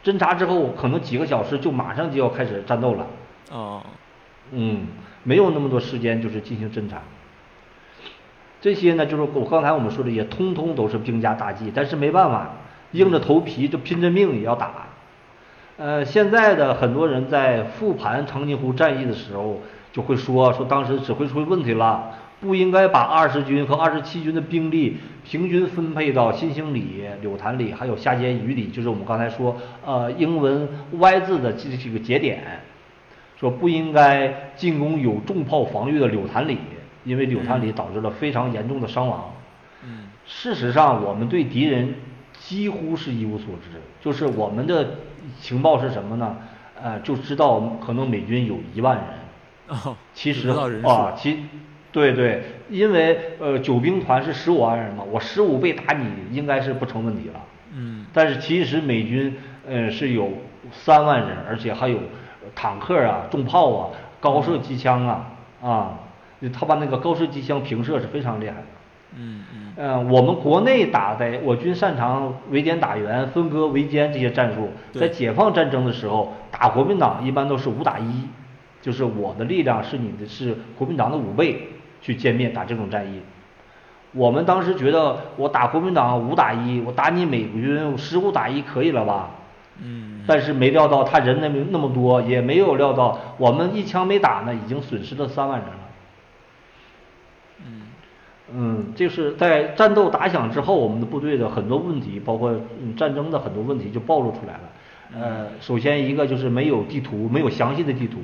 [0.04, 3.08] 侦查之后可能几个小时就马上就要开始战斗了。
[3.52, 3.82] 哦。
[4.52, 4.88] 嗯，
[5.24, 7.02] 没有那么多时间，就是进行侦查。
[8.62, 11.72] 这些呢，就是我刚才我们说的，也通通都是兵家大忌。
[11.74, 12.50] 但是没办法，
[12.92, 14.72] 硬着头皮就拼着命也要打。
[15.78, 32.62] 呃，现在的很多人在复盘长津湖战役的时候，就会说说当时指挥出问题了，不应该把二十军和二十七军的兵力平均分配到新兴里、柳潭里还有下犍隅里，就是我们刚才说呃英文 Y 字的这这个节点。
[33.40, 36.58] 说不应该进攻有重炮防御的柳潭里，
[37.06, 39.32] 因为柳潭里导致了非常严重的伤亡。
[39.86, 41.96] 嗯，事实上，我们对敌人
[42.40, 44.96] 几乎是一无所知，就是我们的
[45.40, 46.36] 情报是什么呢？
[46.82, 49.78] 呃，就知道可能美军有一万人。
[49.78, 51.46] 哦，其实啊，其
[51.92, 57.40] 对对，因为呃九兵团是十五万人嘛，我十五倍打你应该是不成问题了。
[57.74, 59.36] 嗯，但是其实美军
[59.68, 60.32] 呃是有
[60.72, 62.00] 三万人，而且还有。
[62.56, 66.00] 坦克啊，重炮啊，高射机枪啊，啊，
[66.52, 68.64] 他把那个高射机枪平射是非常厉害的。
[69.16, 69.74] 嗯嗯。
[69.78, 74.70] 嗯，我们国内打的，我军擅长围歼打援、分割围歼这些战术。
[74.94, 78.28] 在解放战争的时候，打国民党一般都是五打一，
[78.82, 81.70] 就是我的力量是你的是国民党的五倍
[82.02, 83.22] 去歼灭打这种战役。
[84.12, 89.32] 我们当时觉得我打国民党五打一，我打你美军十五打一可以了吧？
[89.82, 95.76] 嗯，但是没料到他人那么那么多，也没有料到我们一枪没打呢，已经损失了三万人了。
[98.54, 102.54] 嗯，嗯，就是在战斗打响之后，我们的部队的很多问题，包括
[102.98, 104.60] 战争的很多问题就暴露出来了。
[105.14, 108.18] 呃，首先一个就是没有地图，没有详细的地图，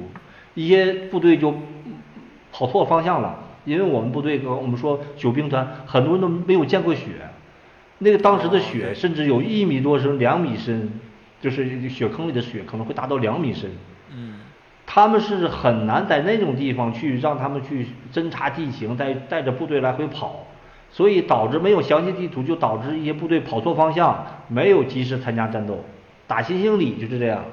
[0.54, 1.54] 一些部队就
[2.52, 7.30] 跑错方向了，因为我们部队跟我们说九兵团很多人都没有见过雪，
[8.00, 10.92] 那个当时的雪甚至有一米多深、两米深。
[11.42, 13.70] 就是雪坑里的雪可能会达到两米深，
[14.12, 14.35] 嗯，
[14.96, 20.46] 他们是很难在那种地方去让他们去侦察地形，带带着部队来回跑，
[20.90, 25.84] 所以导致没有详细地图，就导致一些部队跑错方向，没有及时参加战斗。
[26.28, 27.44] 打新兴里就是这样，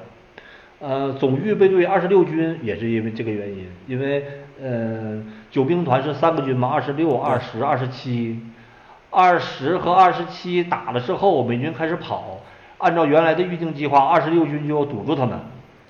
[0.79, 4.25] 呃，总预备队二十六军也是因为这个原因，因为
[4.63, 5.21] 呃
[5.51, 8.41] 九兵团是三个军嘛，二十六、二十、二十七，
[9.11, 12.39] 二十和二十七打了之后，美军开始跑。
[12.79, 15.37] 按照原来的预定计划，二十六军就要堵住他们。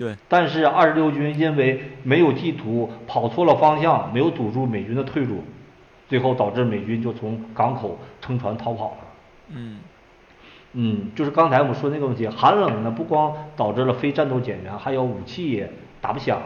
[0.03, 0.15] 对。
[0.27, 5.43] 但是二十六军因为没有地图，跑错了方向，没有堵住美军的退路，
[6.09, 8.97] 最后导致美军就从港口乘船逃跑了。
[9.49, 9.77] 嗯。
[10.73, 15.63] 嗯，就是刚才我们说那个问题，寒冷呢不光导致了非战斗减员，还有武器
[16.01, 16.41] 打不响。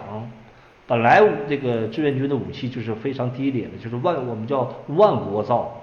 [0.85, 5.81] 本来这个志愿军的武器就是非常低劣的，就是万我们叫万国造，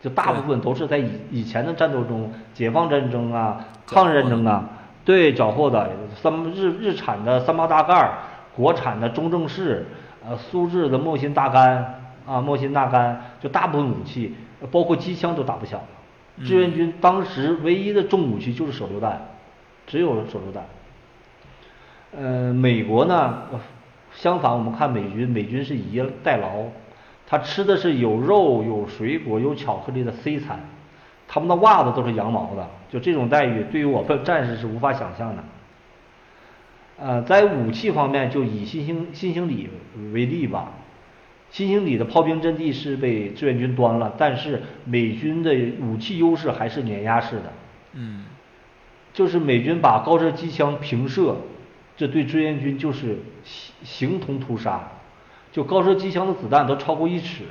[0.00, 4.68] 就大部分都是在以以前的战斗中，解放战争啊、抗日战争啊，
[5.04, 8.18] 对缴获的三日日产的三八大盖儿，
[8.54, 9.86] 国产的中正式，
[10.24, 14.34] 呃苏制的莫辛大杆啊莫辛大杆，就大部分武器，
[14.70, 15.80] 包括机枪都打不响。
[16.44, 19.20] 志愿军当时唯一的重武器就是手榴弹，
[19.86, 20.64] 只有手榴弹。
[22.16, 23.42] 呃，美国呢，
[24.12, 26.64] 相反，我们看美军，美军是以逸待劳，
[27.26, 30.60] 他吃的是有肉、有水果、有巧克力的 C 餐，
[31.34, 35.42] 他们的袜子都是羊毛的，就这种待遇，对于我们战士是无法想象的。
[36.98, 39.70] 呃，在武器方面，就以新兴新兴里
[40.12, 40.72] 为例吧，
[41.48, 47.52] 新兴里的炮兵阵地是被志愿军端了，但是美军的武器优势还是碾压式的。
[47.94, 48.26] 嗯，
[49.14, 51.34] 就是美军把高射机枪平射。
[51.96, 54.82] 这对志愿军就是形形同屠杀，
[55.50, 57.44] 就高射机枪的子弹都超过一尺，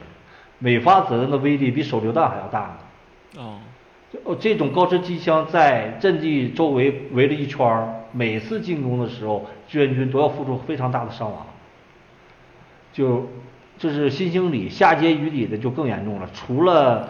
[0.59, 2.77] 每发子弹的威力比手榴弹还要大呢。
[3.37, 3.59] 哦，
[4.11, 11.45] 就这种高射机枪在阵地周围围了一圈儿，每次进攻的时候，志愿军都要付出非常大的伤亡。
[12.93, 13.29] 就
[13.77, 17.09] 这是新兴里下碣隅里的就更严重了，除了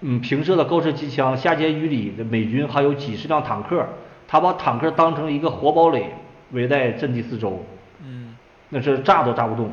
[0.00, 3.86] 嗯平射的高射机枪，下碣隅里的美军还有几十辆坦克，
[4.26, 6.06] 他把坦克当成一个活堡垒。
[6.52, 7.64] 围在阵地四周，
[8.04, 8.36] 嗯，
[8.70, 9.70] 那是炸都炸不动。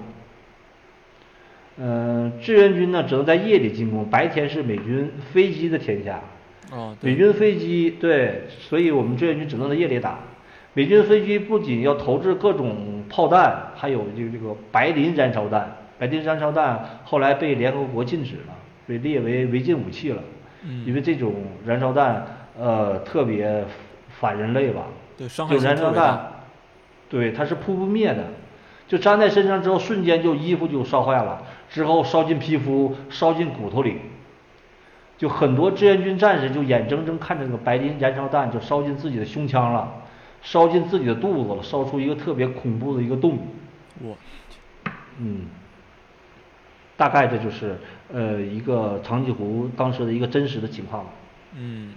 [1.78, 6.20] 嗯，志愿军呢只能在夜里进攻，白天是美军飞机的天下。
[6.72, 10.20] 哦，美军飞机对，所以我们志愿军只能在夜里打。
[10.74, 15.76] 美军飞机不仅要投掷各种炮弹，还有这个这个白磷燃烧弹。
[15.98, 18.54] 白磷燃烧弹后来被联合国禁止了，
[18.86, 20.22] 被列为违禁武器了。
[20.64, 21.34] 嗯，因为这种
[21.66, 22.26] 燃烧弹
[22.60, 23.64] 呃特别
[24.20, 24.84] 反人类吧？
[25.18, 26.32] 对，伤害就燃烧弹。
[27.10, 28.26] 对，它是扑不灭的，
[28.88, 33.96] 就粘在身上之后，瞬间就衣服就烧坏了，之后烧进皮肤，烧进骨头里，
[35.18, 40.04] 就很多志愿军战士就眼睁睁看着那个白磷燃烧弹就烧进自己的胸腔了，
[40.42, 43.40] 烧进自己的肚子了，烧出一个特别恐怖的一个洞。
[44.02, 44.16] 我，
[45.20, 45.48] 嗯，
[46.96, 47.78] 大概这就是
[48.14, 51.06] 呃一个长津湖当时的一个真实的情况。
[51.56, 51.96] 嗯，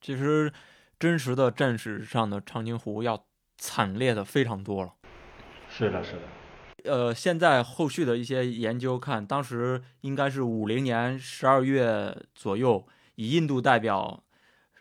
[0.00, 0.52] 其实
[0.98, 3.24] 真实的战史上的长津湖要。
[3.60, 4.92] 惨烈的非常多了，
[5.68, 6.18] 是的，是的。
[6.88, 12.86] 呃，现在后续的一些研究看，当时应该是五零年十二月左右，
[13.16, 14.24] 以印度代表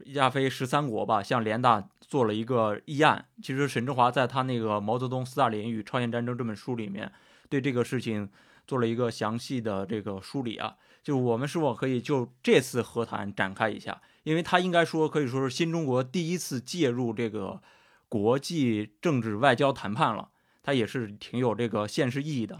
[0.05, 3.26] 亚非十三国吧，向联大做了一个议案。
[3.43, 7.12] 其实沈志华在他那个《毛泽东、斯大林与朝鲜战争》这本书里面，
[7.49, 8.30] 对这个事情
[8.66, 10.76] 做了一个详细的这个梳理啊。
[11.03, 14.01] 就我们是否可以就这次和谈展开一下？
[14.24, 17.62] 因为他应该说可以说是新中国第一次介入这个。
[18.10, 20.30] 国际政治外交谈判了，
[20.68, 22.57] 它也是挺有这个现实意义的。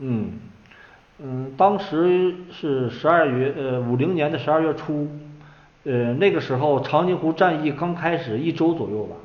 [0.00, 0.32] 嗯
[1.18, 5.08] 嗯，当时是十二月呃五零年的十二月初，
[5.84, 9.16] 呃那个时候长津湖战役刚开始一周左右吧。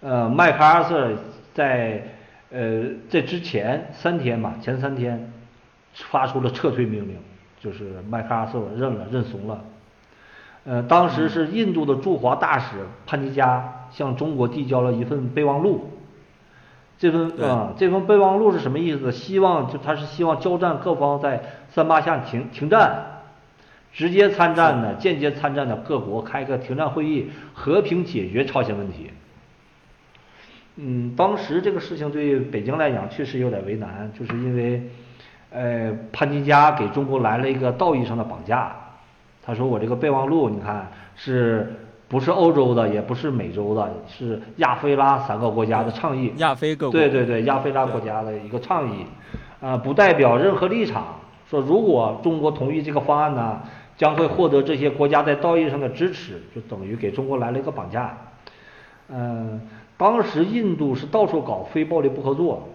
[0.00, 1.12] 呃，麦克阿瑟
[1.54, 2.04] 在
[2.50, 5.32] 呃在之前三天吧，前三天
[5.92, 7.16] 发出了撤退命令，
[7.60, 9.64] 就是麦克阿瑟认了认怂了。
[10.64, 15.90] 呃，当时是印度的驻华大使潘尼加向中国递交了一份备忘录。
[16.98, 19.10] 这份啊，这份备忘录是什么意思？
[19.12, 23.22] 希望就他是希望交战各方在三八线停停战，
[23.92, 29.10] 直接参战的、间接参战的各国开个停战会议，和平解决朝鲜问题。
[30.76, 34.82] 嗯，当时这个事情对北京来讲确实有点为难，就是因为，
[35.50, 38.74] 呃，潘尼加给中国来了一个道义上的绑架。
[39.46, 41.76] 他说：“我这个备忘录，你看是
[42.08, 46.32] 不是欧洲的，也不是美洲的，是亚非拉三个国家的倡议。
[46.36, 49.06] 亚非各国对对对，亚非拉国家的一个倡议，
[49.60, 51.16] 啊，不代表任何立场。
[51.48, 53.60] 说如果中国同意这个方案呢，
[53.96, 58.16] 将会获得这些国家在道义上的支持，就等于给中国来了一个绑架。
[59.08, 59.60] 嗯，
[59.96, 62.68] 当时印度是到处搞非暴力不合作，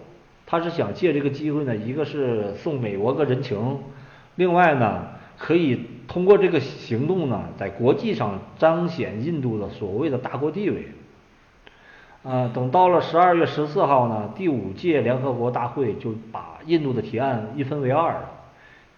[0.45, 3.79] 他是想借这个机会呢，一个是送美国个人情，
[4.35, 5.03] 另外呢。”
[5.41, 10.87] 可以通过这个行动呢，在国际上彰显印度的所谓的大国地位。
[12.23, 18.31] 呃，等到了十二月十四号呢，第五届联合国大会就把印度的提案一分为二了。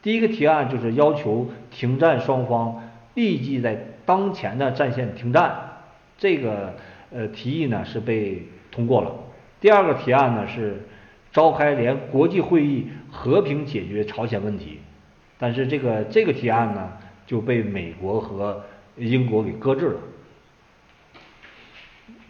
[0.01, 2.81] 第一个提案就是要求停战双方
[3.13, 5.53] 立即在当前的战线停战，
[6.17, 6.73] 这个
[7.11, 9.11] 呃提议呢是被通过了。
[9.59, 10.81] 第二个提案呢是
[11.31, 14.79] 召开联国际会议，和平解决朝鲜问题。
[15.37, 16.93] 但是这个这个提案呢
[17.31, 18.61] 就被美国和
[18.97, 19.99] 英国给搁置了，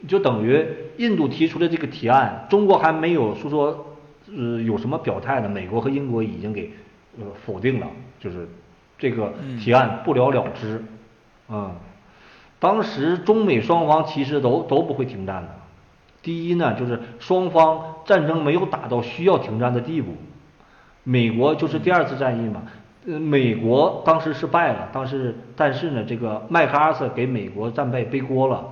[0.07, 0.63] 就等于
[0.97, 3.97] 印度提出的这个提案，中国还没有说说
[4.27, 6.71] 呃有什么表态呢，美国和英国已经给
[7.17, 7.87] 呃否定了，
[8.19, 8.47] 就是
[8.99, 10.85] 这个提案不了了之，
[11.47, 11.71] 啊，
[12.59, 15.49] 当时中美双方其实都都不会停战的。
[16.21, 20.15] 第一呢，就是双方战争没有打到需要停战的地步。
[21.03, 22.61] 美国就是第二次战役嘛，
[23.07, 28.63] 呃，美国当时是败了，当时但是呢，这个麦克阿瑟给美国战败背锅了。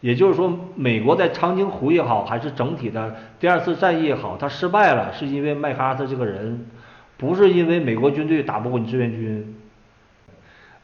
[0.00, 6.66] 也就是说，美国在长津湖也好，还是整体的第二次战役也好，他失败了，是因为麦克阿瑟这个人，
[7.16, 9.56] 不是因为美国军队打不过你志愿军。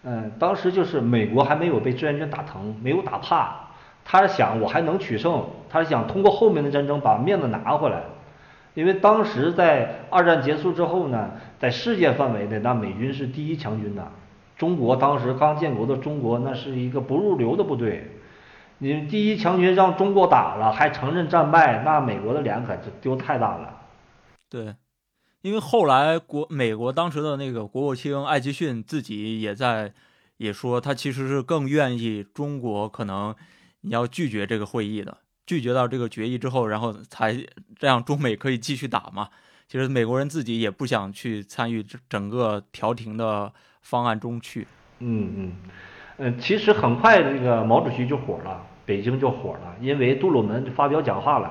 [0.04, 3.56] 嗯，当时就是美国还没有被志愿军打疼，没有打怕，
[4.04, 8.00] 他是想我还能取胜，他是想通过后面的战争把面子拿回来。
[8.78, 14.08] 因为当时在二战结束之后呢，在世界范围内，那美军是第一强军呐。
[14.56, 18.08] 中国当时刚建国的中国，那是一个不入流的部队。
[18.78, 23.80] 你第一强军让中国打了，还承认战败，那美国的脸可就丢太大了。
[24.48, 24.76] 对，
[25.42, 29.92] 因为后来国美国当时的那个国务卿艾奇逊自己也在
[30.36, 33.34] 也说，他其实是更愿意中国可能
[33.80, 35.16] 你要拒绝这个会议的，
[35.48, 37.34] 拒绝到这个决议之后，然后才
[37.78, 39.30] 这样中美可以继续打嘛。
[39.66, 44.66] 其实美国人自己也不想去参与整个调停的方案中去。
[44.98, 45.52] 嗯嗯。
[46.18, 51.50] 嗯，其实很快这个毛主席就火了，北京就火了，因为杜鲁门发表讲话了，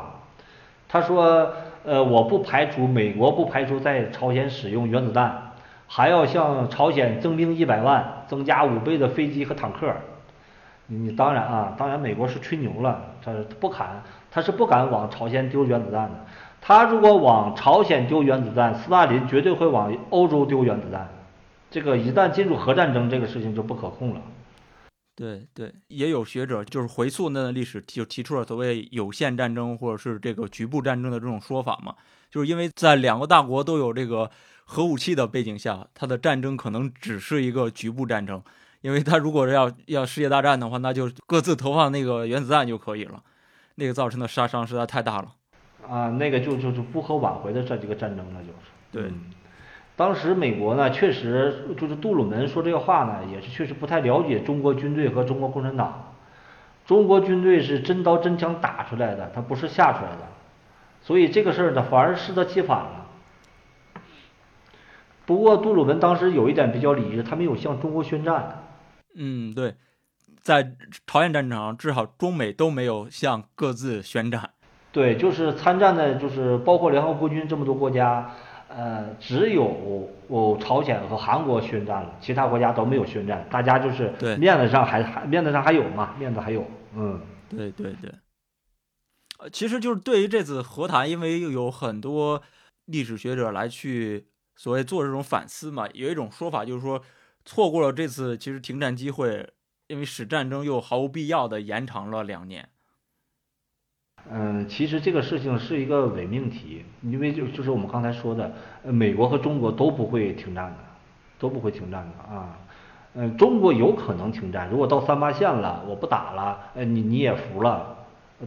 [0.87, 1.51] 他说，
[1.83, 5.53] 呃，我不排除美国不排除在朝鲜使用原子弹，
[5.87, 9.91] 还要向朝鲜增兵一百万，增加五倍的飞机和坦克。
[10.87, 16.25] 你当然啊，当然美国是吹牛了，他不敢，他是不敢往朝鲜丢原子弹的。
[16.61, 21.07] 他如果往朝鲜丢原子弹，斯大林绝对会往欧洲丢原子弹。
[21.69, 24.21] 这个一旦进入核战争，这个事情就不可控了。
[25.15, 31.93] 对对，也有学者就是回溯那段历史，就提出了所谓有限战争或者是这个局部战争的这种说法嘛。
[32.29, 34.29] 就是因为在两个大国都有这个
[34.63, 38.41] 核武器的背景下，它的战争可能只是一个局部战争。
[38.81, 43.21] 因为他如果是要要世界大战的话，那就各自投放那个原子弹就可以了，
[43.75, 45.27] 那个造成的杀伤实在太大了。
[45.89, 48.55] 啊，那个就就就不可挽回的这几个战争了，就是。
[48.91, 49.11] 对。
[49.95, 56.13] 当时美国呢，确实就是杜鲁门说这个话呢，也是确实不太了解中国军队和中国共产党。
[56.85, 60.27] 中国军队是真刀真枪打出来的，他不是吓出来的，
[61.01, 63.05] 所以这个事儿呢，反而适得其反了。
[65.25, 68.56] 不过杜鲁门当时有一点比较理智，他没有向中国宣战。
[69.17, 69.75] 嗯，对，
[70.39, 74.51] 在朝鲜战场，至少中美都没有向各自宣战。
[74.91, 78.31] 对，就是参战的，就是包括联合国军这么多国家。
[78.69, 88.11] 呃，只有哦朝鲜和韩国宣战了，其他国家都没有宣战，大家就是面子上还还面子上还有嘛，面子还有，嗯，对对对，
[89.39, 92.43] 呃，其实就是对于这次和谈，因为有很多
[92.85, 97.01] 历史学者来去所谓做这种反思嘛，有一种说法就是说，
[97.47, 99.47] 错过了这次其实停战机会，
[99.87, 102.67] 因为使战争又毫无必要的延长了两年。
[104.29, 108.51] 嗯，其实这个事情是一个伪命题，因为就就是我们刚才说的，
[108.83, 110.77] 呃美国和中国都不会停战的，
[111.39, 112.59] 都不会停战的啊。
[113.13, 117.95] 嗯，中国有可能停战，如果到三八线了，我不打了，呃，你你也服了，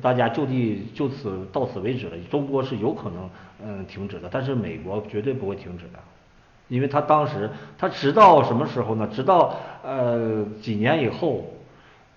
[0.02, 2.18] 大家就地就此到此为止了。
[2.30, 3.30] 中国是有可能
[3.64, 5.98] 嗯停止的，但是美国绝对不会停止的，
[6.70, 9.06] 因为他当时他直到什么时候呢？
[9.12, 9.54] 直到
[9.84, 11.44] 呃几年以后，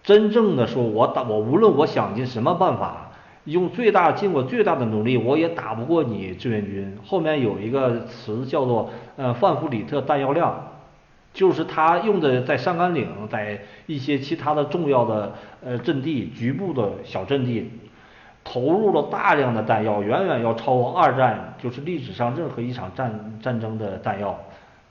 [0.02, 3.10] 真正的说我打我无论我想尽什么办法。
[3.46, 6.98] 用最大尽我最大的努力，我也打不过你志愿军。
[7.06, 10.72] 后面有一个词叫做呃范弗里特弹药量，
[11.34, 17.70] 就是他用的在上甘岭，在一些其他的重要的呃阵地、局部的小阵地，
[18.44, 24.38] 投入了大量的弹药，远远要超过二战就是历史上任何一场战战争的弹药。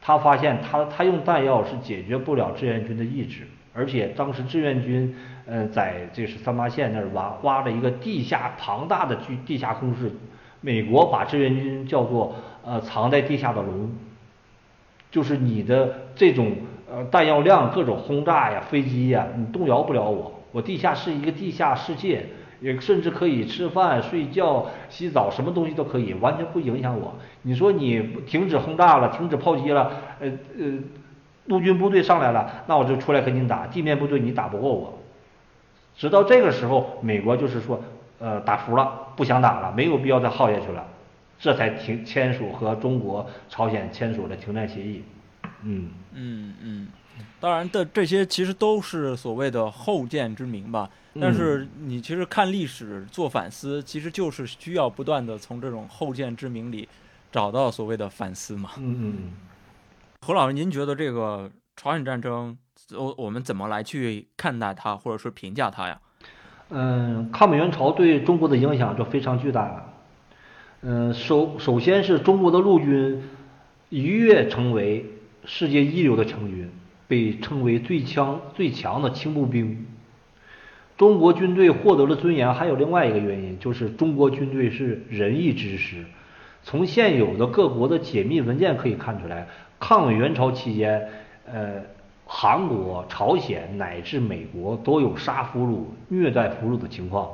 [0.00, 3.46] 他发现他他用弹药是解决不了志愿军的意志。
[3.74, 5.14] 而且当时志愿军，
[5.46, 10.12] 呃，在这是三八线那儿挖挖了一个地下庞大的地地下工事，
[10.60, 13.90] 美国把志愿军叫做呃藏在地下的龙，
[15.10, 16.52] 就是你的这种
[16.90, 20.40] 呃弹药量、各种轰炸呀、飞机呀，你动摇不了我。
[20.52, 22.26] 我地下是一个地下世界，
[22.62, 27.14] 也甚至可以吃饭、睡觉、洗澡，什么东西都可以，完全不影响我。
[27.42, 30.78] 你说你停止轰炸了，停止炮击了，呃呃。
[31.46, 33.66] 陆军部队上来了，那我就出来跟你打。
[33.66, 34.96] 地面部队你打不过我。
[35.96, 37.82] 直到这个时候，美国就是说，
[38.20, 40.86] 呃，打服了，不想打了，没有必要再耗下去了，
[41.40, 45.02] 这才停签署和中国、朝鲜签署了停战协议。
[45.64, 46.86] 嗯嗯嗯。
[47.40, 50.88] 当然的，这些其实都是所谓的后见之明吧。
[51.20, 56.88] 但是你其实看历史做反思，其实就是需要不断的从这种后见之明里
[57.30, 58.70] 找到所谓的反思嘛。
[58.78, 59.32] 嗯嗯。
[60.22, 62.56] 何老师，您觉得这个朝鲜战争，
[62.96, 66.00] 我我们怎么来去看待它，或者说评价它呀？
[66.70, 69.92] 嗯，抗美援朝对中国的影响就非常巨大了。
[70.80, 73.22] 嗯，首首先是中国的陆军
[73.90, 75.04] 一跃成为
[75.44, 76.70] 世界一流的成军，
[77.12, 79.84] 被称为最强最强的轻步兵。
[80.96, 86.06] 中国军队获得了尊严，还有另外一个原因，就是中国军队是仁义之师。
[86.62, 89.46] 从现有的各国的解密文件可以看出来，
[89.78, 91.06] 抗美援朝期间，
[91.44, 91.82] 呃，
[92.24, 97.28] 韩国、朝鲜乃至美国都有杀俘虏、虐待俘虏的情况，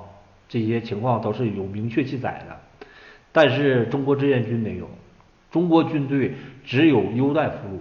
[0.48, 2.56] 这些情况都是有明确记载的。
[3.30, 4.90] 但是中国志愿军没有，
[5.52, 7.78] 中国军队只有优待俘虏。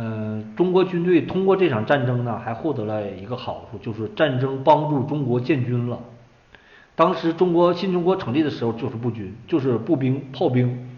[0.00, 5.98] 嗯，中国军队通过这场战争呢，还获得了一个好处，就是战争帮助中国建军了。
[6.94, 10.88] 当时中国新中国成立的时候就是步军，就是步兵、炮兵。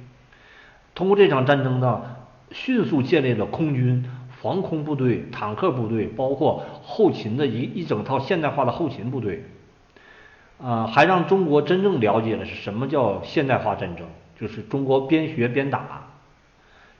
[0.94, 2.02] 通过这场战争呢，
[2.50, 4.04] 迅速建立了空军、
[4.42, 9.46] 防空部队、坦克部队，包括后勤的一一整套现代化的后勤部队。
[10.62, 14.04] 啊，还让中国真正了解了是什么叫现代化战争，
[14.38, 16.09] 就是中国边学边打。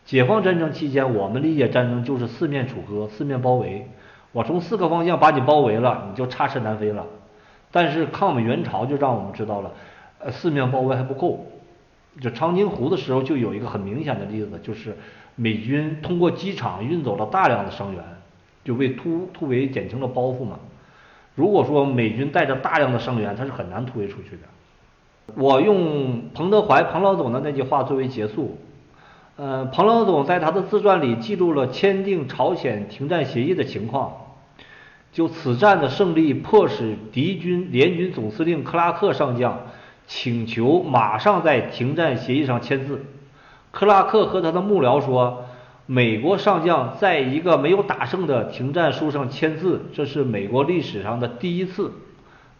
[0.04, 3.88] 解放战争期间，我们理解战争就是四面楚歌、四面包围，
[4.32, 7.06] 我从四个方向把你包围了，你就插翅难飞了。
[7.70, 9.70] 但是抗美援朝就让我们知道了，
[10.18, 11.46] 呃，四面包围还不够。
[12.20, 14.96] 就长津湖的时候就有一个很明显的例子，就是
[15.36, 18.02] 美军通过机场运走了大量的伤员，
[18.64, 20.58] 就为突突围减轻了包袱嘛。
[21.36, 25.34] 如果说美军带着大量的伤员，他是很难突围出去的。
[25.36, 28.58] 我用彭德怀彭老总的那句话作为结束。
[29.42, 34.12] 呃，彭老总在他的自传里记录了签订朝鲜停战协议的情况。
[35.14, 39.60] 就此战的胜利，迫使敌军联军总司令克拉克上将
[40.06, 43.06] 请求马上在停战协议上签字。
[43.70, 45.46] 克拉克和他的幕僚说
[45.86, 51.90] ：“美国上将在一个没有打胜的停战书上签字，这是美国历史上的第一次。”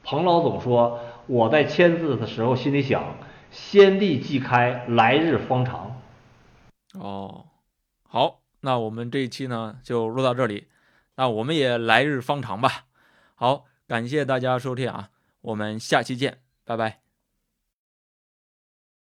[0.02, 3.02] 彭老总说：“我在签字的时候心里想，
[3.50, 5.88] 先例既开，来日方长。”
[6.94, 7.46] 哦，
[8.02, 10.68] 好，那我们这一期呢就录到这里，
[11.16, 12.86] 那我们也来日方长吧。
[13.34, 15.10] 好，感谢大家收听啊，
[15.40, 16.99] 我们下期见，拜拜。